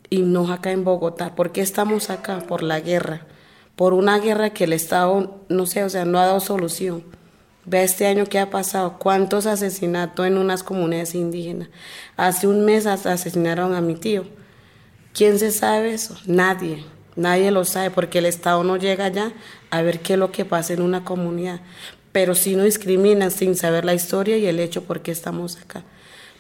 y 0.09 0.23
no 0.23 0.51
acá 0.51 0.71
en 0.71 0.83
Bogotá. 0.83 1.35
¿Por 1.35 1.51
qué 1.51 1.61
estamos 1.61 2.09
acá? 2.09 2.39
Por 2.47 2.63
la 2.63 2.79
guerra, 2.79 3.27
por 3.75 3.93
una 3.93 4.17
guerra 4.17 4.49
que 4.49 4.63
el 4.63 4.73
Estado, 4.73 5.39
no 5.49 5.67
sé, 5.67 5.83
o 5.83 5.89
sea, 5.89 6.03
no 6.03 6.17
ha 6.17 6.25
dado 6.25 6.39
solución 6.39 7.20
Ve 7.63 7.83
este 7.83 8.07
año 8.07 8.25
que 8.25 8.39
ha 8.39 8.49
pasado, 8.49 8.97
cuántos 8.97 9.45
asesinatos 9.45 10.25
en 10.25 10.39
unas 10.39 10.63
comunidades 10.63 11.13
indígenas. 11.13 11.69
Hace 12.17 12.47
un 12.47 12.65
mes 12.65 12.87
asesinaron 12.87 13.75
a 13.75 13.81
mi 13.81 13.95
tío. 13.95 14.25
¿Quién 15.13 15.37
se 15.37 15.51
sabe 15.51 15.93
eso? 15.93 16.17
Nadie. 16.25 16.83
Nadie 17.15 17.51
lo 17.51 17.63
sabe 17.63 17.91
porque 17.91 18.17
el 18.17 18.25
Estado 18.25 18.63
no 18.63 18.77
llega 18.77 19.05
allá 19.05 19.33
a 19.69 19.81
ver 19.83 19.99
qué 19.99 20.13
es 20.13 20.19
lo 20.19 20.31
que 20.31 20.43
pasa 20.43 20.73
en 20.73 20.81
una 20.81 21.03
comunidad. 21.03 21.61
Pero 22.11 22.33
sí 22.33 22.55
nos 22.55 22.65
discriminan 22.65 23.29
sin 23.29 23.55
saber 23.55 23.85
la 23.85 23.93
historia 23.93 24.37
y 24.37 24.47
el 24.47 24.59
hecho 24.59 24.83
por 24.83 25.01
qué 25.01 25.11
estamos 25.11 25.57
acá. 25.57 25.83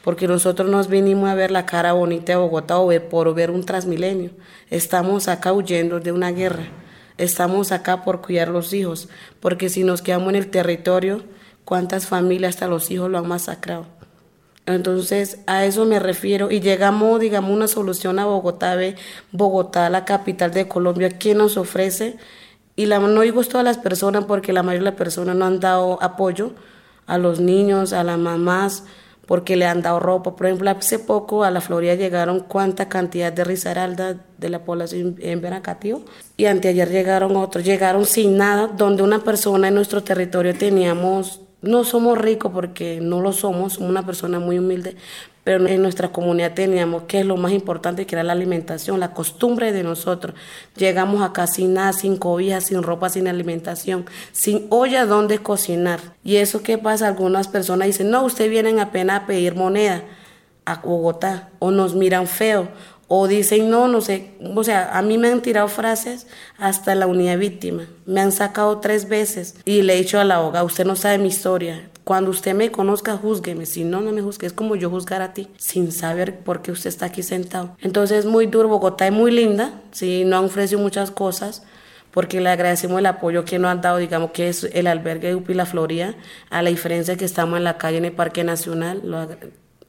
Porque 0.03 0.27
nosotros 0.27 0.71
nos 0.71 0.87
vinimos 0.87 1.29
a 1.29 1.35
ver 1.35 1.51
la 1.51 1.67
cara 1.67 1.93
bonita 1.93 2.33
de 2.33 2.37
Bogotá 2.37 2.79
o 2.79 2.89
por 3.09 3.31
ver 3.35 3.51
un 3.51 3.63
transmilenio. 3.63 4.31
Estamos 4.71 5.27
acá 5.27 5.53
huyendo 5.53 5.99
de 5.99 6.11
una 6.11 6.31
guerra 6.31 6.63
estamos 7.17 7.71
acá 7.71 8.03
por 8.03 8.21
cuidar 8.21 8.49
los 8.49 8.73
hijos, 8.73 9.09
porque 9.39 9.69
si 9.69 9.83
nos 9.83 10.01
quedamos 10.01 10.29
en 10.29 10.35
el 10.35 10.51
territorio, 10.51 11.23
¿cuántas 11.65 12.07
familias 12.07 12.55
hasta 12.55 12.67
los 12.67 12.91
hijos 12.91 13.09
lo 13.09 13.17
han 13.17 13.27
masacrado? 13.27 13.85
Entonces, 14.65 15.39
a 15.47 15.65
eso 15.65 15.85
me 15.85 15.99
refiero. 15.99 16.51
Y 16.51 16.59
llegamos, 16.59 17.19
digamos, 17.19 17.51
una 17.51 17.67
solución 17.67 18.19
a 18.19 18.25
Bogotá, 18.25 18.75
ve, 18.75 18.95
Bogotá, 19.31 19.89
la 19.89 20.05
capital 20.05 20.51
de 20.51 20.67
Colombia, 20.67 21.09
¿qué 21.17 21.33
nos 21.35 21.57
ofrece? 21.57 22.17
Y 22.75 22.85
la, 22.85 22.99
no 22.99 23.21
digo 23.21 23.43
todas 23.43 23.65
las 23.65 23.77
personas, 23.77 24.25
porque 24.25 24.53
la 24.53 24.63
mayoría 24.63 24.85
de 24.85 24.91
las 24.91 24.97
personas 24.97 25.35
no 25.35 25.45
han 25.45 25.59
dado 25.59 26.01
apoyo 26.01 26.53
a 27.07 27.17
los 27.17 27.39
niños, 27.39 27.93
a 27.93 28.03
las 28.03 28.17
mamás, 28.17 28.85
porque 29.31 29.55
le 29.55 29.65
han 29.65 29.81
dado 29.81 30.01
ropa. 30.01 30.35
Por 30.35 30.45
ejemplo, 30.45 30.69
hace 30.71 30.99
poco 30.99 31.45
a 31.45 31.51
la 31.51 31.61
Florida 31.61 31.95
llegaron 31.95 32.41
cuánta 32.41 32.89
cantidad 32.89 33.31
de 33.31 33.45
risaralda 33.45 34.17
de 34.37 34.49
la 34.49 34.65
población 34.65 35.15
en 35.19 35.39
Veracatío 35.39 36.01
y 36.35 36.47
anteayer 36.47 36.89
llegaron 36.89 37.37
otros, 37.37 37.63
llegaron 37.63 38.05
sin 38.05 38.35
nada, 38.35 38.67
donde 38.67 39.03
una 39.03 39.19
persona 39.19 39.69
en 39.69 39.75
nuestro 39.75 40.03
territorio 40.03 40.53
teníamos, 40.53 41.39
no 41.61 41.83
somos 41.83 42.17
ricos 42.17 42.51
porque 42.51 42.99
no 43.01 43.21
lo 43.21 43.33
somos, 43.33 43.73
somos 43.73 43.89
una 43.89 44.05
persona 44.05 44.39
muy 44.39 44.57
humilde, 44.59 44.95
pero 45.43 45.67
en 45.67 45.81
nuestra 45.81 46.11
comunidad 46.11 46.53
teníamos 46.53 47.03
que 47.03 47.19
es 47.21 47.25
lo 47.25 47.37
más 47.37 47.51
importante, 47.51 48.05
que 48.05 48.15
era 48.15 48.23
la 48.23 48.33
alimentación, 48.33 48.99
la 48.99 49.13
costumbre 49.13 49.71
de 49.71 49.83
nosotros. 49.83 50.35
Llegamos 50.75 51.21
acá 51.21 51.47
sin 51.47 51.73
nada, 51.73 51.93
sin 51.93 52.17
cobijas, 52.17 52.65
sin 52.65 52.83
ropa, 52.83 53.09
sin 53.09 53.27
alimentación, 53.27 54.05
sin 54.31 54.67
olla 54.69 55.05
donde 55.05 55.39
cocinar. 55.39 55.99
Y 56.23 56.37
eso 56.37 56.61
qué 56.61 56.77
pasa, 56.77 57.07
algunas 57.07 57.47
personas 57.47 57.87
dicen, 57.87 58.11
no, 58.11 58.23
ustedes 58.23 58.51
vienen 58.51 58.79
apenas 58.79 59.21
a 59.21 59.25
pedir 59.25 59.55
moneda. 59.55 60.03
a 60.65 60.75
Bogotá 60.75 61.49
o 61.59 61.71
nos 61.71 61.95
miran 61.95 62.27
feo 62.27 62.67
o 63.13 63.27
dicen 63.27 63.69
no, 63.69 63.89
no 63.89 63.99
sé, 63.99 64.31
o 64.55 64.63
sea, 64.63 64.97
a 64.97 65.01
mí 65.01 65.17
me 65.17 65.27
han 65.27 65.41
tirado 65.41 65.67
frases 65.67 66.27
hasta 66.57 66.95
la 66.95 67.07
unidad 67.07 67.37
víctima, 67.37 67.85
me 68.05 68.21
han 68.21 68.31
sacado 68.31 68.79
tres 68.79 69.09
veces 69.09 69.55
y 69.65 69.81
le 69.81 69.95
he 69.95 69.97
dicho 69.97 70.17
a 70.17 70.23
la 70.23 70.35
abogada, 70.35 70.63
usted 70.63 70.85
no 70.85 70.95
sabe 70.95 71.17
mi 71.17 71.27
historia, 71.27 71.89
cuando 72.05 72.31
usted 72.31 72.55
me 72.55 72.71
conozca, 72.71 73.15
júzgueme. 73.15 73.65
Si 73.65 73.83
no, 73.83 74.01
no 74.01 74.11
me 74.11 74.21
juzgue. 74.21 74.47
Es 74.47 74.53
como 74.53 74.75
yo 74.75 74.89
juzgar 74.89 75.21
a 75.21 75.33
ti, 75.33 75.47
sin 75.57 75.91
saber 75.91 76.39
por 76.39 76.61
qué 76.61 76.71
usted 76.71 76.89
está 76.89 77.05
aquí 77.05 77.21
sentado. 77.21 77.77
Entonces 77.79 78.19
es 78.19 78.25
muy 78.25 78.47
duro. 78.47 78.67
Bogotá 78.69 79.05
es 79.05 79.13
muy 79.13 79.31
linda. 79.31 79.79
Sí, 79.91 80.23
no 80.25 80.37
han 80.37 80.45
ofrecido 80.45 80.81
muchas 80.81 81.11
cosas. 81.11 81.63
Porque 82.09 82.41
le 82.41 82.49
agradecemos 82.49 82.99
el 82.99 83.05
apoyo 83.05 83.45
que 83.45 83.59
nos 83.59 83.71
han 83.71 83.81
dado, 83.81 83.97
digamos, 83.97 84.31
que 84.31 84.49
es 84.49 84.63
el 84.73 84.87
albergue 84.87 85.29
de 85.29 85.35
Upila 85.35 85.65
Floría, 85.65 86.15
a 86.49 86.61
la 86.61 86.69
diferencia 86.69 87.15
que 87.15 87.23
estamos 87.23 87.57
en 87.57 87.63
la 87.63 87.77
calle 87.77 87.99
en 87.99 88.05
el 88.05 88.11
Parque 88.11 88.43
Nacional. 88.43 89.01
Lo 89.05 89.27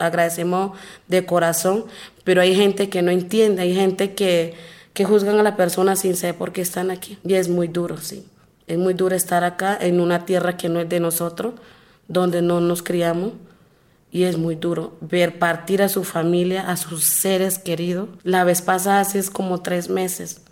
agradecemos 0.07 0.79
de 1.09 1.25
corazón. 1.27 1.85
Pero 2.25 2.41
hay 2.41 2.55
gente 2.55 2.89
que 2.89 3.03
no 3.03 3.11
entiende, 3.11 3.63
hay 3.63 3.75
gente 3.75 4.15
que, 4.15 4.55
que 4.95 5.05
juzgan 5.05 5.39
a 5.39 5.43
la 5.43 5.57
persona 5.57 5.97
sin 5.97 6.17
saber 6.17 6.37
por 6.37 6.53
qué 6.53 6.61
están 6.61 6.91
aquí. 6.91 7.19
Y 7.25 7.35
es 7.35 7.49
muy 7.49 7.69
duro, 7.69 7.99
sí. 7.99 8.27
Es 8.67 8.79
muy 8.79 8.95
duro 8.95 9.17
estar 9.17 9.45
acá 9.45 9.77
en 9.81 10.01
una 10.01 10.25
tierra 10.25 10.57
que 10.57 10.69
no 10.69 10.81
es 10.81 10.89
de 10.89 11.01
nosotros 11.01 11.55
donde 12.09 12.43
no 12.43 12.61
nos 12.61 12.83
criamos 12.83 13.33
y 14.11 14.25
es 14.25 14.37
muy 14.37 14.55
duro 14.55 14.97
ver 15.01 15.39
partir 15.39 15.83
a 15.83 15.89
su 15.89 16.05
familia, 16.05 16.71
a 16.71 16.77
sus 16.77 17.05
seres 17.05 17.59
queridos. 17.59 18.11
La 18.23 18.45
vez 18.45 18.61
pasada 18.61 19.01
hace 19.01 19.23
como 19.31 19.63
tres 19.63 19.89
meses 19.89 20.43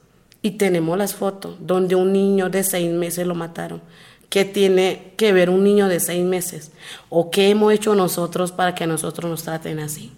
y 0.43 0.53
tenemos 0.53 0.97
las 0.97 1.15
fotos 1.15 1.57
donde 1.61 1.95
un 1.95 2.13
niño 2.13 2.49
de 2.49 2.65
seis 2.65 2.91
meses 2.91 3.27
lo 3.27 3.35
mataron. 3.35 3.83
¿Qué 4.31 4.45
tiene 4.45 5.13
que 5.17 5.33
ver 5.33 5.51
un 5.51 5.65
niño 5.65 5.89
de 5.89 5.99
seis 5.99 6.25
meses? 6.25 6.71
¿O 7.09 7.33
qué 7.33 7.51
hemos 7.51 7.73
hecho 7.73 7.97
nosotros 7.97 8.53
para 8.53 8.77
que 8.77 8.87
nosotros 8.87 9.29
nos 9.29 9.43
traten 9.43 9.81
así? 9.81 10.13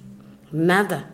Nada, 0.53 1.11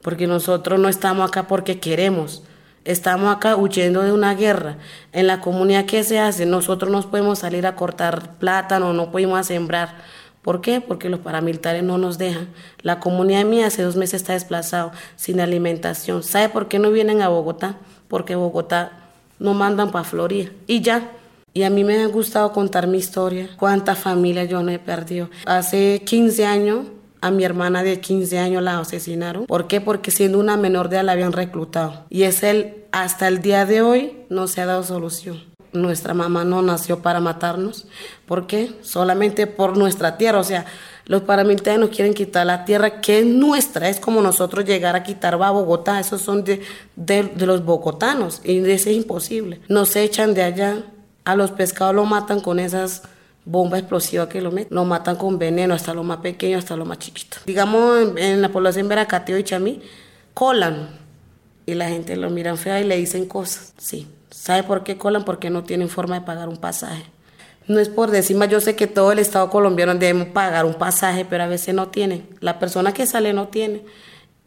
porque 0.00 0.28
nosotros 0.28 0.78
no 0.78 0.88
estamos 0.88 1.28
acá 1.28 1.48
porque 1.48 1.80
queremos. 1.80 2.44
Estamos 2.84 3.34
acá 3.34 3.56
huyendo 3.56 4.02
de 4.02 4.12
una 4.12 4.36
guerra. 4.36 4.78
En 5.12 5.26
la 5.26 5.40
comunidad, 5.40 5.86
¿qué 5.86 6.04
se 6.04 6.20
hace? 6.20 6.46
Nosotros 6.46 6.88
no 6.88 7.02
podemos 7.10 7.40
salir 7.40 7.66
a 7.66 7.74
cortar 7.74 8.38
plátano, 8.38 8.92
no 8.92 9.10
podemos 9.10 9.44
sembrar. 9.44 9.96
¿Por 10.42 10.60
qué? 10.60 10.80
Porque 10.80 11.08
los 11.08 11.18
paramilitares 11.18 11.82
no 11.82 11.98
nos 11.98 12.16
dejan. 12.16 12.46
La 12.82 13.00
comunidad 13.00 13.44
mía 13.44 13.66
hace 13.66 13.82
dos 13.82 13.96
meses 13.96 14.22
está 14.22 14.34
desplazado, 14.34 14.92
sin 15.16 15.40
alimentación. 15.40 16.22
¿Sabe 16.22 16.48
por 16.48 16.68
qué 16.68 16.78
no 16.78 16.92
vienen 16.92 17.22
a 17.22 17.28
Bogotá? 17.28 17.74
Porque 18.06 18.36
Bogotá 18.36 18.92
no 19.40 19.52
mandan 19.52 19.90
para 19.90 20.04
Florida. 20.04 20.52
Y 20.68 20.80
ya. 20.80 21.10
Y 21.56 21.62
a 21.62 21.70
mí 21.70 21.84
me 21.84 22.02
ha 22.02 22.06
gustado 22.08 22.52
contar 22.52 22.86
mi 22.86 22.98
historia. 22.98 23.48
Cuánta 23.56 23.94
familia 23.94 24.44
yo 24.44 24.62
no 24.62 24.70
he 24.70 24.78
perdido. 24.78 25.30
Hace 25.46 26.02
15 26.04 26.44
años 26.44 26.80
a 27.22 27.30
mi 27.30 27.44
hermana 27.44 27.82
de 27.82 27.98
15 27.98 28.38
años 28.38 28.62
la 28.62 28.78
asesinaron. 28.78 29.46
¿Por 29.46 29.66
qué? 29.66 29.80
Porque 29.80 30.10
siendo 30.10 30.38
una 30.38 30.58
menor 30.58 30.90
de 30.90 30.96
edad 30.96 31.04
la 31.06 31.12
habían 31.12 31.32
reclutado. 31.32 32.04
Y 32.10 32.24
es 32.24 32.42
el, 32.42 32.84
hasta 32.92 33.26
el 33.26 33.40
día 33.40 33.64
de 33.64 33.80
hoy 33.80 34.18
no 34.28 34.48
se 34.48 34.60
ha 34.60 34.66
dado 34.66 34.82
solución. 34.82 35.44
Nuestra 35.72 36.12
mamá 36.12 36.44
no 36.44 36.60
nació 36.60 37.00
para 37.00 37.20
matarnos. 37.20 37.86
¿Por 38.26 38.46
qué? 38.46 38.74
Solamente 38.82 39.46
por 39.46 39.78
nuestra 39.78 40.18
tierra. 40.18 40.40
O 40.40 40.44
sea, 40.44 40.66
los 41.06 41.22
paramilitares 41.22 41.80
nos 41.80 41.88
quieren 41.88 42.12
quitar 42.12 42.44
la 42.44 42.66
tierra 42.66 43.00
que 43.00 43.20
es 43.20 43.24
nuestra. 43.24 43.88
Es 43.88 43.98
como 43.98 44.20
nosotros 44.20 44.66
llegar 44.66 44.94
a 44.94 45.02
quitar 45.02 45.32
a 45.32 45.50
Bogotá. 45.50 46.00
Esos 46.00 46.20
son 46.20 46.44
de, 46.44 46.60
de, 46.96 47.46
los 47.46 47.64
bogotanos. 47.64 48.42
Y 48.44 48.58
eso 48.58 48.90
es 48.90 48.96
imposible. 48.96 49.62
Nos 49.70 49.96
echan 49.96 50.34
de 50.34 50.42
allá. 50.42 50.84
A 51.26 51.36
los 51.36 51.50
pescados 51.50 51.94
lo 51.94 52.06
matan 52.06 52.40
con 52.40 52.58
esas 52.58 53.02
bomba 53.44 53.78
explosiva 53.78 54.28
que 54.28 54.40
lo 54.40 54.52
meten. 54.52 54.74
Lo 54.74 54.84
matan 54.84 55.16
con 55.16 55.38
veneno, 55.38 55.74
hasta 55.74 55.92
lo 55.92 56.02
más 56.02 56.18
pequeño, 56.18 56.56
hasta 56.56 56.76
lo 56.76 56.84
más 56.84 56.98
chiquito. 56.98 57.38
Digamos, 57.46 58.12
en, 58.16 58.40
la 58.40 58.50
población 58.50 58.88
Veracateo 58.88 59.36
y 59.36 59.44
Chamí, 59.44 59.82
colan. 60.34 60.88
Y 61.66 61.74
la 61.74 61.88
gente 61.88 62.14
lo 62.16 62.30
miran 62.30 62.58
fea 62.58 62.80
y 62.80 62.84
le 62.84 62.96
dicen 62.96 63.26
cosas. 63.26 63.72
Sí. 63.76 64.06
¿Sabe 64.30 64.62
por 64.62 64.84
qué 64.84 64.96
colan? 64.96 65.24
Porque 65.24 65.50
no 65.50 65.64
tienen 65.64 65.88
forma 65.88 66.20
de 66.20 66.24
pagar 66.24 66.48
un 66.48 66.58
pasaje. 66.58 67.04
No 67.66 67.80
es 67.80 67.88
por 67.88 68.12
decir 68.12 68.38
yo 68.48 68.60
sé 68.60 68.76
que 68.76 68.86
todo 68.86 69.10
el 69.10 69.18
Estado 69.18 69.50
colombiano 69.50 69.96
debe 69.96 70.26
pagar 70.26 70.64
un 70.64 70.74
pasaje, 70.74 71.24
pero 71.24 71.42
a 71.42 71.48
veces 71.48 71.74
no 71.74 71.88
tienen. 71.88 72.28
La 72.38 72.60
persona 72.60 72.94
que 72.94 73.06
sale 73.06 73.32
no 73.32 73.48
tiene 73.48 73.82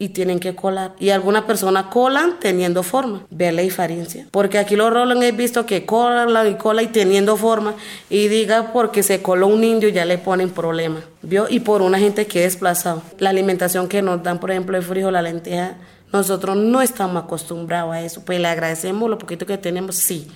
y 0.00 0.08
tienen 0.08 0.40
que 0.40 0.56
colar. 0.56 0.94
Y 0.98 1.10
algunas 1.10 1.44
personas 1.44 1.84
colan 1.92 2.40
teniendo 2.40 2.82
forma. 2.82 3.20
Ve 3.28 3.52
la 3.52 3.60
diferencia. 3.60 4.26
Porque 4.30 4.56
aquí 4.56 4.74
los 4.74 4.90
rolan 4.90 5.22
he 5.22 5.30
visto 5.30 5.66
que 5.66 5.84
colan 5.84 6.50
y 6.50 6.54
cola 6.54 6.82
y 6.82 6.86
teniendo 6.86 7.36
forma. 7.36 7.74
Y 8.08 8.28
diga 8.28 8.72
porque 8.72 9.02
se 9.02 9.20
coló 9.20 9.46
un 9.46 9.62
indio 9.62 9.90
ya 9.90 10.06
le 10.06 10.16
ponen 10.16 10.48
problema. 10.48 11.02
¿Vio? 11.20 11.46
Y 11.50 11.60
por 11.60 11.82
una 11.82 11.98
gente 11.98 12.26
que 12.26 12.46
es 12.46 12.54
desplazado. 12.54 13.02
La 13.18 13.28
alimentación 13.28 13.88
que 13.88 14.00
nos 14.00 14.22
dan, 14.22 14.40
por 14.40 14.50
ejemplo, 14.50 14.74
el 14.74 14.82
frijol, 14.82 15.12
la 15.12 15.20
lenteja, 15.20 15.76
nosotros 16.10 16.56
no 16.56 16.80
estamos 16.80 17.22
acostumbrados 17.22 17.92
a 17.92 18.00
eso. 18.00 18.22
Pues 18.24 18.40
le 18.40 18.48
agradecemos 18.48 19.10
lo 19.10 19.18
poquito 19.18 19.44
que 19.44 19.58
tenemos, 19.58 19.96
sí, 19.96 20.28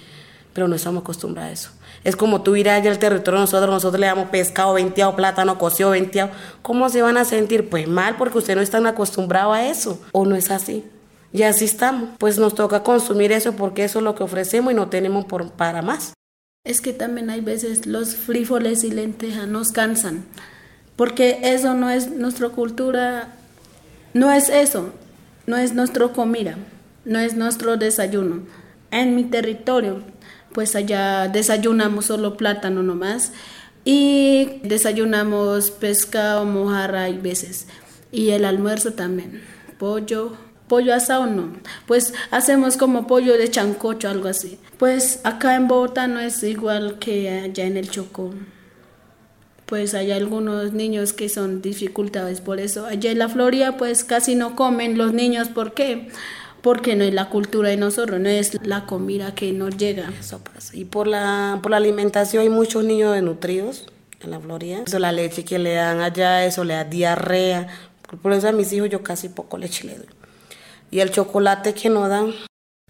pero 0.52 0.68
no 0.68 0.76
estamos 0.76 1.00
acostumbrados 1.00 1.50
a 1.50 1.52
eso. 1.54 1.70
Es 2.04 2.16
como 2.16 2.42
tú 2.42 2.54
ir 2.54 2.68
allá 2.68 2.90
al 2.90 2.98
territorio 2.98 3.40
nosotros, 3.40 3.70
nosotros 3.70 3.98
le 3.98 4.06
damos 4.06 4.28
pescado 4.28 4.74
venteado, 4.74 5.16
plátano 5.16 5.58
cocido 5.58 5.90
venteado. 5.90 6.30
¿Cómo 6.60 6.90
se 6.90 7.00
van 7.00 7.16
a 7.16 7.24
sentir? 7.24 7.70
Pues 7.70 7.88
mal, 7.88 8.16
porque 8.18 8.38
ustedes 8.38 8.56
no 8.56 8.62
están 8.62 8.86
acostumbrados 8.86 9.56
a 9.56 9.66
eso. 9.66 10.00
¿O 10.12 10.26
no 10.26 10.36
es 10.36 10.50
así? 10.50 10.84
Y 11.32 11.42
así 11.42 11.64
estamos. 11.64 12.10
Pues 12.18 12.38
nos 12.38 12.54
toca 12.54 12.82
consumir 12.82 13.32
eso 13.32 13.54
porque 13.54 13.84
eso 13.84 14.00
es 14.00 14.04
lo 14.04 14.14
que 14.14 14.22
ofrecemos 14.22 14.72
y 14.72 14.76
no 14.76 14.90
tenemos 14.90 15.24
por, 15.24 15.50
para 15.52 15.80
más. 15.80 16.12
Es 16.64 16.82
que 16.82 16.92
también 16.92 17.30
hay 17.30 17.40
veces 17.40 17.86
los 17.86 18.14
frijoles 18.14 18.84
y 18.84 18.90
lentejas 18.90 19.48
nos 19.48 19.72
cansan. 19.72 20.26
Porque 20.96 21.40
eso 21.42 21.74
no 21.74 21.90
es 21.90 22.10
nuestra 22.10 22.50
cultura, 22.50 23.34
no 24.12 24.30
es 24.30 24.48
eso, 24.48 24.90
no 25.46 25.56
es 25.56 25.74
nuestra 25.74 26.08
comida, 26.08 26.56
no 27.04 27.18
es 27.18 27.34
nuestro 27.34 27.76
desayuno. 27.76 28.42
En 28.90 29.16
mi 29.16 29.24
territorio 29.24 30.02
pues 30.54 30.76
allá 30.76 31.28
desayunamos 31.28 32.06
solo 32.06 32.36
plátano 32.36 32.82
nomás 32.82 33.32
y 33.84 34.60
desayunamos 34.62 35.70
pescado, 35.72 36.46
mojarra 36.46 37.08
y 37.10 37.18
veces. 37.18 37.66
Y 38.10 38.30
el 38.30 38.44
almuerzo 38.44 38.92
también, 38.92 39.42
pollo, 39.78 40.32
pollo 40.68 40.94
asado 40.94 41.26
no, 41.26 41.52
pues 41.86 42.14
hacemos 42.30 42.76
como 42.76 43.06
pollo 43.06 43.36
de 43.36 43.50
chancocho, 43.50 44.08
algo 44.08 44.28
así. 44.28 44.58
Pues 44.78 45.20
acá 45.24 45.56
en 45.56 45.68
Bogotá 45.68 46.06
no 46.06 46.20
es 46.20 46.42
igual 46.44 46.98
que 47.00 47.28
allá 47.28 47.64
en 47.66 47.76
el 47.76 47.90
Chocó. 47.90 48.32
Pues 49.66 49.94
hay 49.94 50.12
algunos 50.12 50.72
niños 50.72 51.12
que 51.12 51.28
son 51.28 51.62
dificultades 51.62 52.40
por 52.40 52.60
eso. 52.60 52.86
Allá 52.86 53.10
en 53.10 53.18
la 53.18 53.28
Florida 53.28 53.76
pues 53.76 54.04
casi 54.04 54.36
no 54.36 54.54
comen 54.54 54.96
los 54.96 55.12
niños, 55.12 55.48
¿por 55.48 55.74
qué? 55.74 56.10
No 56.96 57.04
es 57.04 57.14
la 57.14 57.28
cultura 57.28 57.68
de 57.68 57.76
nosotros, 57.76 58.20
no 58.20 58.28
es 58.28 58.58
la 58.66 58.86
comida 58.86 59.34
que 59.34 59.52
nos 59.52 59.76
llega. 59.76 60.10
Eso 60.18 60.40
pasa. 60.40 60.74
Y 60.76 60.84
por 60.84 61.06
la, 61.06 61.58
por 61.62 61.70
la 61.70 61.76
alimentación 61.76 62.42
hay 62.42 62.48
muchos 62.48 62.84
niños 62.84 63.12
desnutridos 63.14 63.86
en 64.22 64.30
la 64.30 64.40
Florida. 64.40 64.82
Eso, 64.86 64.98
la 64.98 65.12
leche 65.12 65.44
que 65.44 65.58
le 65.58 65.74
dan 65.74 66.00
allá, 66.00 66.44
eso 66.44 66.64
le 66.64 66.74
da 66.74 66.84
diarrea. 66.84 67.68
Por 68.22 68.32
eso 68.32 68.48
a 68.48 68.52
mis 68.52 68.72
hijos 68.72 68.88
yo 68.88 69.02
casi 69.02 69.28
poco 69.28 69.58
leche 69.58 69.86
le 69.86 69.96
doy. 69.96 70.06
Y 70.90 71.00
el 71.00 71.10
chocolate 71.10 71.74
que 71.74 71.90
no 71.90 72.08
dan. 72.08 72.32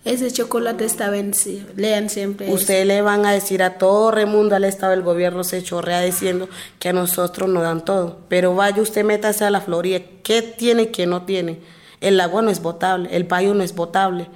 Ese 0.05 0.31
chocolate 0.31 0.85
está 0.85 1.09
vencido. 1.09 1.67
Lean 1.77 2.11
siempre. 2.11 2.53
Ustedes 2.53 2.87
le 2.87 3.01
van 3.01 3.25
a 3.25 3.33
decir 3.33 3.63
a 3.63 3.79
todo 3.79 4.13
el 4.13 4.27
mundo, 4.27 4.55
al 4.55 4.65
Estado, 4.65 4.93
el 4.93 5.03
gobierno 5.03 5.45
se 5.45 5.63
chorrea 5.63 6.03
diciendo 6.03 6.49
que 6.79 6.91
a 6.91 6.93
nosotros 6.93 7.49
nos 7.49 7.63
dan 7.63 7.85
todo. 7.85 8.21
Pero 8.29 8.55
vaya 8.55 8.83
usted, 8.83 9.03
métase 9.03 9.45
a 9.45 9.51
la 9.51 9.63
Florida. 9.63 10.01
¿Qué 10.23 10.43
tiene 10.43 10.83
y 10.83 10.87
qué 10.89 11.07
no 11.07 11.23
tiene? 11.23 11.61
El 12.05 12.21
agua 12.21 12.43
no 12.43 12.51
es 12.51 12.61
potable, 12.61 13.09
el 13.17 13.27
payo 13.27 13.55
no 13.55 13.63
es 13.63 13.73
potable. 13.73 14.29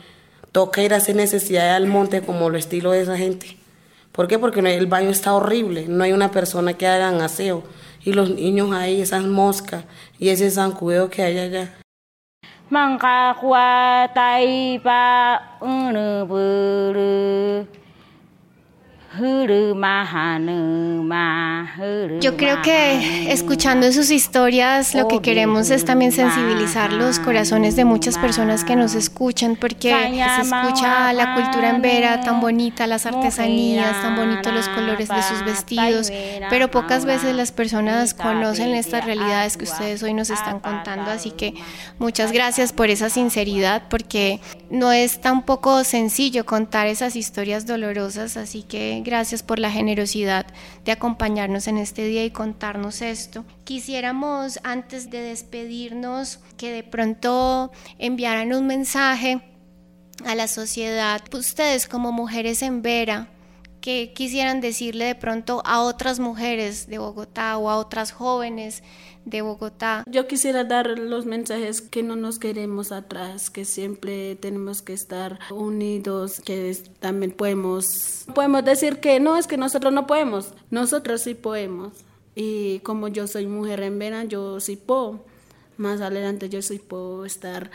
Toca 0.53 0.83
ir 0.83 0.95
a 0.95 0.97
hacer 0.97 1.17
necesidad 1.17 1.77
al 1.77 1.87
monte 1.87 2.23
como 2.23 2.49
lo 2.49 2.57
estilo 2.57 2.93
de 2.93 3.03
esa 3.03 3.19
gente. 3.19 3.59
¿Por 4.11 4.27
qué? 4.27 4.39
Porque 4.39 4.61
el 4.61 4.87
baño 4.87 5.11
está 5.11 5.35
horrible, 5.35 5.85
no 5.87 6.03
hay 6.03 6.13
una 6.13 6.31
persona 6.31 6.73
que 6.73 6.87
haga 6.87 7.11
aseo. 7.23 7.63
Y 8.03 8.15
los 8.15 8.31
niños 8.31 8.73
ahí, 8.73 9.03
esas 9.03 9.25
moscas 9.25 9.85
y 10.19 10.31
ese 10.31 10.51
zancudo 10.51 11.11
que 11.11 11.23
hay 11.23 11.39
allá. 11.39 11.75
Yo 22.21 22.37
creo 22.37 22.63
que 22.63 23.33
escuchando 23.33 23.91
sus 23.93 24.11
historias 24.11 24.95
lo 24.95 25.09
que 25.09 25.21
queremos 25.21 25.71
es 25.71 25.85
también 25.85 26.13
sensibilizar 26.13 26.93
los 26.93 27.19
corazones 27.19 27.77
de 27.77 27.85
muchas 27.85 28.19
personas 28.19 28.65
que 28.65 28.77
nos 28.77 28.95
escuchan 28.95 29.57
porque 29.57 29.91
se 29.91 30.43
escucha 30.43 31.13
la 31.13 31.35
cultura 31.35 31.71
en 31.71 31.83
Vera 31.83 32.21
tan 32.21 32.41
bonita, 32.41 32.87
las 32.87 33.07
artesanías, 33.07 34.01
tan 34.03 34.17
bonitos 34.17 34.53
los 34.53 34.69
colores 34.69 35.09
de 35.09 35.23
sus 35.23 35.45
vestidos, 35.45 36.13
pero 36.51 36.71
pocas 36.71 37.05
veces 37.05 37.35
las 37.35 37.53
personas 37.53 38.15
conocen 38.15 38.75
estas 38.75 39.05
realidades 39.05 39.57
que 39.57 39.65
ustedes 39.65 40.03
hoy 40.03 40.15
nos 40.15 40.31
están 40.31 40.61
contando, 40.61 41.11
así 41.11 41.31
que 41.31 41.55
muchas 41.99 42.33
gracias 42.33 42.73
por 42.73 42.91
esa 42.91 43.11
sinceridad 43.11 43.83
porque 43.89 44.41
no 44.71 44.93
es 44.93 45.21
tampoco 45.21 45.83
sencillo 45.85 46.45
contar 46.45 46.87
esas 46.87 47.17
historias 47.17 47.67
dolorosas, 47.67 48.37
así 48.37 48.63
que 48.63 49.03
gracias 49.09 49.43
por 49.43 49.59
la 49.59 49.71
generosidad 49.71 50.47
de 50.85 50.93
acompañarnos 50.93 51.67
en 51.67 51.79
este 51.79 52.05
día 52.05 52.25
y 52.25 52.31
contarnos 52.31 53.01
esto. 53.01 53.47
Quisiéramos, 53.65 54.61
antes 54.65 55.09
de 55.09 55.23
despedirnos, 55.23 56.41
que 56.59 56.71
de 56.71 56.83
pronto 56.83 57.73
enviaran 57.99 58.53
un 58.53 58.67
mensaje 58.67 59.41
a 60.27 60.35
la 60.35 60.47
sociedad, 60.47 61.23
ustedes 61.33 61.89
como 61.89 62.13
mujeres 62.13 62.61
en 62.61 62.83
Vera, 62.83 63.29
que 63.81 64.13
quisieran 64.15 64.61
decirle 64.61 65.07
de 65.07 65.15
pronto 65.15 65.63
a 65.65 65.83
otras 65.83 66.21
mujeres 66.21 66.89
de 66.89 66.99
Bogotá 66.99 67.57
o 67.59 67.71
a 67.71 67.77
otras 67.77 68.13
jóvenes 68.13 68.83
de 69.25 69.43
Bogotá. 69.43 70.05
Yo 70.07 70.27
quisiera 70.27 70.65
dar 70.65 70.99
los 70.99 71.27
mensajes 71.27 71.81
que 71.81 72.03
no 72.03 72.17
nos 72.17 72.39
queremos 72.39 72.93
atrás, 72.93 73.51
que 73.51 73.65
siempre 73.65 74.37
tenemos 74.37 74.83
que 74.83 74.95
estar 74.95 75.39
unidos, 75.51 76.41
que 76.41 76.77
también 77.01 77.33
podemos, 77.33 78.25
podemos 78.35 78.65
decir 78.65 79.01
que 79.01 79.21
no, 79.21 79.37
es 79.37 79.47
que 79.47 79.57
nosotros 79.57 79.93
no 79.93 80.07
podemos, 80.07 80.55
nosotros 80.71 81.23
sí 81.23 81.35
podemos. 81.35 81.93
Y 82.35 82.79
como 82.81 83.09
yo 83.09 83.27
soy 83.27 83.47
mujer 83.47 83.83
en 83.83 83.99
Vera, 83.99 84.25
yo 84.25 84.61
sí 84.61 84.77
puedo. 84.77 85.25
Más 85.77 86.01
adelante 86.01 86.49
yo 86.49 86.63
sí 86.63 86.79
puedo 86.79 87.25
estar 87.25 87.71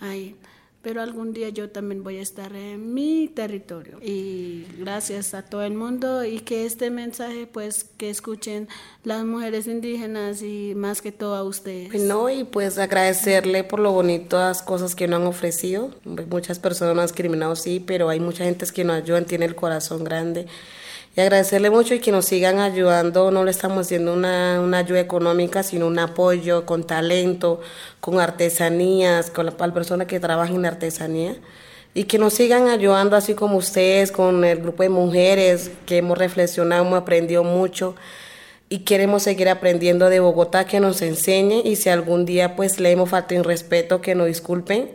ahí 0.00 0.36
pero 0.84 1.00
algún 1.00 1.32
día 1.32 1.48
yo 1.48 1.70
también 1.70 2.04
voy 2.04 2.18
a 2.18 2.22
estar 2.22 2.54
en 2.54 2.92
mi 2.92 3.26
territorio. 3.26 3.98
Y 4.02 4.66
gracias 4.78 5.32
a 5.32 5.42
todo 5.42 5.62
el 5.62 5.74
mundo 5.74 6.24
y 6.24 6.40
que 6.40 6.66
este 6.66 6.90
mensaje 6.90 7.46
pues 7.46 7.84
que 7.96 8.10
escuchen 8.10 8.68
las 9.02 9.24
mujeres 9.24 9.66
indígenas 9.66 10.42
y 10.42 10.74
más 10.76 11.00
que 11.00 11.10
todo 11.10 11.34
a 11.34 11.42
ustedes. 11.42 12.02
No, 12.02 12.28
y 12.28 12.44
pues 12.44 12.76
agradecerle 12.78 13.64
por 13.64 13.80
lo 13.80 13.92
bonito 13.92 14.38
las 14.38 14.62
cosas 14.62 14.94
que 14.94 15.08
nos 15.08 15.22
han 15.22 15.26
ofrecido. 15.26 15.90
Muchas 16.28 16.58
personas 16.58 17.10
discriminado, 17.10 17.56
sí, 17.56 17.82
pero 17.84 18.10
hay 18.10 18.20
mucha 18.20 18.44
gente 18.44 18.66
que 18.72 18.84
nos 18.84 18.96
ayudan, 18.96 19.24
tiene 19.24 19.46
el 19.46 19.54
corazón 19.54 20.04
grande 20.04 20.46
y 21.16 21.20
agradecerle 21.20 21.70
mucho 21.70 21.94
y 21.94 22.00
que 22.00 22.10
nos 22.10 22.24
sigan 22.24 22.58
ayudando. 22.58 23.30
No 23.30 23.44
le 23.44 23.50
estamos 23.50 23.86
haciendo 23.86 24.12
una, 24.12 24.60
una 24.60 24.78
ayuda 24.78 25.00
económica, 25.00 25.62
sino 25.62 25.86
un 25.86 25.98
apoyo 25.98 26.66
con 26.66 26.84
talento, 26.84 27.60
con 28.00 28.18
artesanías, 28.18 29.30
con 29.30 29.46
la, 29.46 29.52
persona 29.52 30.06
que 30.06 30.18
trabaja 30.18 30.52
en 30.52 30.66
artesanía. 30.66 31.36
Y 31.94 32.04
que 32.04 32.18
nos 32.18 32.34
sigan 32.34 32.66
ayudando 32.66 33.14
así 33.14 33.34
como 33.34 33.56
ustedes, 33.56 34.10
con 34.10 34.44
el 34.44 34.58
grupo 34.58 34.82
de 34.82 34.88
mujeres 34.88 35.70
que 35.86 35.98
hemos 35.98 36.18
reflexionado, 36.18 36.82
hemos 36.82 37.00
aprendido 37.00 37.44
mucho 37.44 37.94
y 38.68 38.80
queremos 38.80 39.22
seguir 39.22 39.48
aprendiendo 39.48 40.10
de 40.10 40.18
Bogotá, 40.18 40.66
que 40.66 40.80
nos 40.80 41.00
enseñe 41.00 41.62
y 41.64 41.76
si 41.76 41.90
algún 41.90 42.24
día 42.24 42.56
pues 42.56 42.80
le 42.80 42.90
hemos 42.90 43.10
faltado 43.10 43.36
en 43.36 43.44
respeto, 43.44 44.00
que 44.00 44.16
nos 44.16 44.26
disculpen 44.26 44.90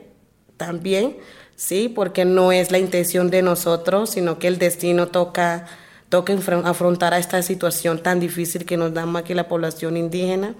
también, 0.58 1.16
sí, 1.56 1.88
porque 1.88 2.26
no 2.26 2.52
es 2.52 2.72
la 2.72 2.80
intención 2.80 3.30
de 3.30 3.42
nosotros, 3.42 4.10
sino 4.10 4.38
que 4.38 4.48
el 4.48 4.58
destino 4.58 5.08
toca 5.08 5.68
toca 6.10 6.34
afrontar 6.66 7.14
a 7.14 7.20
esta 7.20 7.42
situación 7.42 8.02
tan 8.02 8.20
difícil 8.20 8.66
que 8.66 8.78
nos 8.78 8.94
da 8.94 9.06
más 9.06 9.24
que 9.24 9.36
la 9.36 9.48
población 9.48 9.96
indígena. 9.96 10.56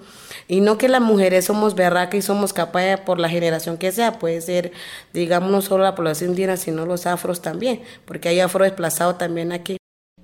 Y 0.48 0.60
no 0.60 0.78
que 0.78 0.88
las 0.88 1.02
mujeres 1.02 1.44
somos 1.44 1.74
berracas 1.74 2.14
y 2.14 2.22
somos 2.22 2.52
capaces 2.52 3.00
por 3.00 3.18
la 3.18 3.28
generación 3.28 3.76
que 3.76 3.92
sea, 3.92 4.18
puede 4.18 4.40
ser, 4.40 4.72
digamos, 5.12 5.50
no 5.50 5.60
solo 5.60 5.84
la 5.84 5.94
población 5.94 6.30
indígena, 6.30 6.56
sino 6.56 6.86
los 6.86 7.06
afros 7.06 7.42
también, 7.42 7.82
porque 8.04 8.28
hay 8.28 8.40
afro 8.40 8.64
desplazados 8.64 9.18
también 9.18 9.52
aquí. 9.52 9.76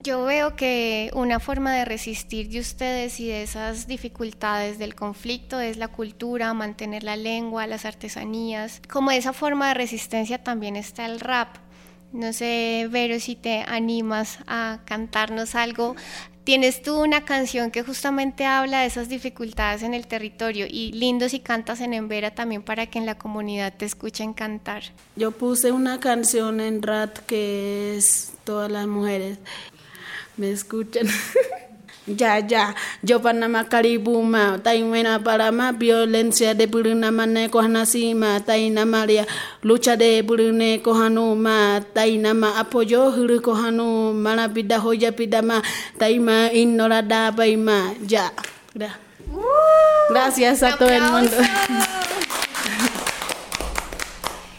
Yo 0.02 0.24
veo 0.24 0.54
que 0.54 1.10
una 1.14 1.40
forma 1.40 1.74
de 1.74 1.84
resistir 1.84 2.48
de 2.48 2.60
ustedes 2.60 3.18
y 3.18 3.26
de 3.26 3.42
esas 3.42 3.88
dificultades 3.88 4.78
del 4.78 4.94
conflicto 4.94 5.58
es 5.58 5.78
la 5.78 5.88
cultura, 5.88 6.54
mantener 6.54 7.02
la 7.02 7.16
lengua, 7.16 7.66
las 7.66 7.84
artesanías. 7.84 8.80
Como 8.88 9.10
esa 9.10 9.32
forma 9.32 9.66
de 9.66 9.74
resistencia 9.74 10.44
también 10.44 10.76
está 10.76 11.06
el 11.06 11.18
rap 11.18 11.56
no 12.12 12.33
sé, 12.33 12.88
Vero, 12.90 13.21
si 13.21 13.37
te 13.37 13.64
animas 13.66 14.38
a 14.47 14.81
cantarnos 14.85 15.55
algo. 15.55 15.97
Tienes 16.45 16.81
tú 16.81 17.03
una 17.03 17.25
canción 17.25 17.73
que 17.73 17.83
justamente 17.83 18.45
habla 18.45 18.83
de 18.83 18.87
esas 18.87 19.09
dificultades 19.09 19.83
en 19.83 19.95
el 19.95 20.07
territorio 20.07 20.66
y 20.71 20.92
lindo 20.92 21.29
si 21.29 21.40
cantas 21.40 21.81
en 21.81 21.92
Embera 21.92 22.31
también 22.31 22.62
para 22.62 22.87
que 22.87 23.01
en 23.01 23.07
la 23.07 23.19
comunidad 23.19 23.75
te 23.77 23.85
escuchen 23.85 24.33
cantar. 24.33 24.85
Yo 25.16 25.33
puse 25.33 25.73
una 25.73 25.99
canción 25.99 26.61
en 26.61 26.83
RAT 26.83 27.19
que 27.27 27.97
es 27.97 28.33
Todas 28.45 28.71
las 28.71 28.87
mujeres 28.87 29.38
me 30.37 30.53
escuchan. 30.53 31.09
Ya, 32.07 32.38
ya. 32.38 32.75
Yo 33.03 33.19
Panama 33.19 33.64
Caribuma, 33.66 34.62
Taimena 34.62 35.19
Parama, 35.19 35.73
violencia 35.73 36.55
de 36.55 36.69
Puruna 36.69 37.11
Mane 37.11 37.51
Kohanasima, 37.51 38.38
Taina 38.47 38.87
Maria, 38.87 39.27
lucha 39.62 39.97
de 39.97 40.23
Purune 40.23 40.81
Kohanuma, 40.83 41.83
Tainama 41.92 42.59
apoyo 42.59 43.11
Huru 43.11 43.42
Kohanu, 43.42 44.14
Mana 44.14 44.49
Pida 44.49 44.79
Hoya 44.79 45.11
Pidama, 45.11 45.62
Taima 45.99 46.53
Ignorada 46.53 47.35
Paima, 47.35 47.92
ya. 48.07 48.31
Gracias 50.09 50.62
a 50.62 50.77
todo 50.77 50.88
el 50.90 51.03
mundo. 51.03 51.37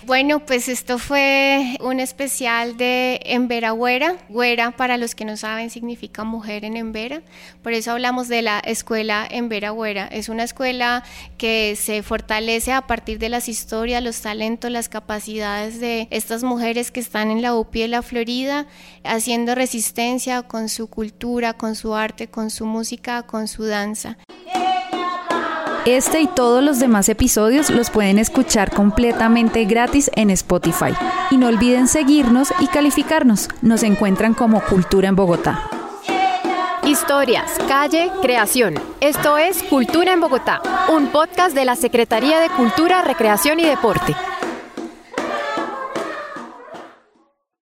Bueno, 0.07 0.39
pues 0.39 0.69
esto 0.69 0.99
fue 0.99 1.75
un 1.81 1.99
especial 1.99 2.77
de 2.77 3.19
Embera 3.25 3.71
Güera. 3.71 4.15
Güera, 4.29 4.71
para 4.71 4.95
los 4.95 5.15
que 5.15 5.25
no 5.25 5.35
saben, 5.35 5.69
significa 5.69 6.23
mujer 6.23 6.63
en 6.63 6.77
Embera. 6.77 7.23
Por 7.61 7.73
eso 7.73 7.91
hablamos 7.91 8.29
de 8.29 8.41
la 8.41 8.59
escuela 8.59 9.27
Embera 9.29 9.71
Güera. 9.71 10.07
Es 10.07 10.29
una 10.29 10.45
escuela 10.45 11.03
que 11.37 11.75
se 11.75 12.03
fortalece 12.03 12.71
a 12.71 12.87
partir 12.87 13.19
de 13.19 13.27
las 13.27 13.49
historias, 13.49 14.01
los 14.01 14.21
talentos, 14.21 14.71
las 14.71 14.87
capacidades 14.87 15.81
de 15.81 16.07
estas 16.09 16.41
mujeres 16.41 16.89
que 16.89 17.01
están 17.01 17.29
en 17.29 17.41
la 17.41 17.53
UPI 17.53 17.81
de 17.81 17.87
la 17.89 18.01
Florida, 18.01 18.65
haciendo 19.03 19.55
resistencia 19.55 20.41
con 20.43 20.69
su 20.69 20.87
cultura, 20.87 21.51
con 21.51 21.75
su 21.75 21.95
arte, 21.95 22.29
con 22.29 22.49
su 22.49 22.65
música, 22.65 23.23
con 23.23 23.49
su 23.49 23.65
danza. 23.65 24.17
Este 25.87 26.19
y 26.19 26.27
todos 26.27 26.61
los 26.61 26.79
demás 26.79 27.07
episodios 27.07 27.69
los 27.69 27.89
pueden 27.91 28.19
escuchar 28.19 28.71
completamente 28.71 29.63
gratis 29.63 30.11
en 30.15 30.29
Spotify. 30.31 30.93
Y 31.31 31.37
no 31.37 31.47
olviden 31.47 31.87
seguirnos 31.87 32.53
y 32.59 32.67
calificarnos. 32.67 33.47
Nos 33.61 33.83
encuentran 33.83 34.33
como 34.33 34.59
Cultura 34.59 35.07
en 35.07 35.15
Bogotá. 35.15 35.69
Historias, 36.83 37.57
calle, 37.69 38.11
creación. 38.21 38.75
Esto 38.99 39.37
es 39.37 39.63
Cultura 39.63 40.11
en 40.11 40.19
Bogotá, 40.19 40.61
un 40.89 41.07
podcast 41.07 41.55
de 41.55 41.63
la 41.63 41.77
Secretaría 41.77 42.41
de 42.41 42.49
Cultura, 42.49 43.01
Recreación 43.01 43.61
y 43.61 43.63
Deporte. 43.63 44.13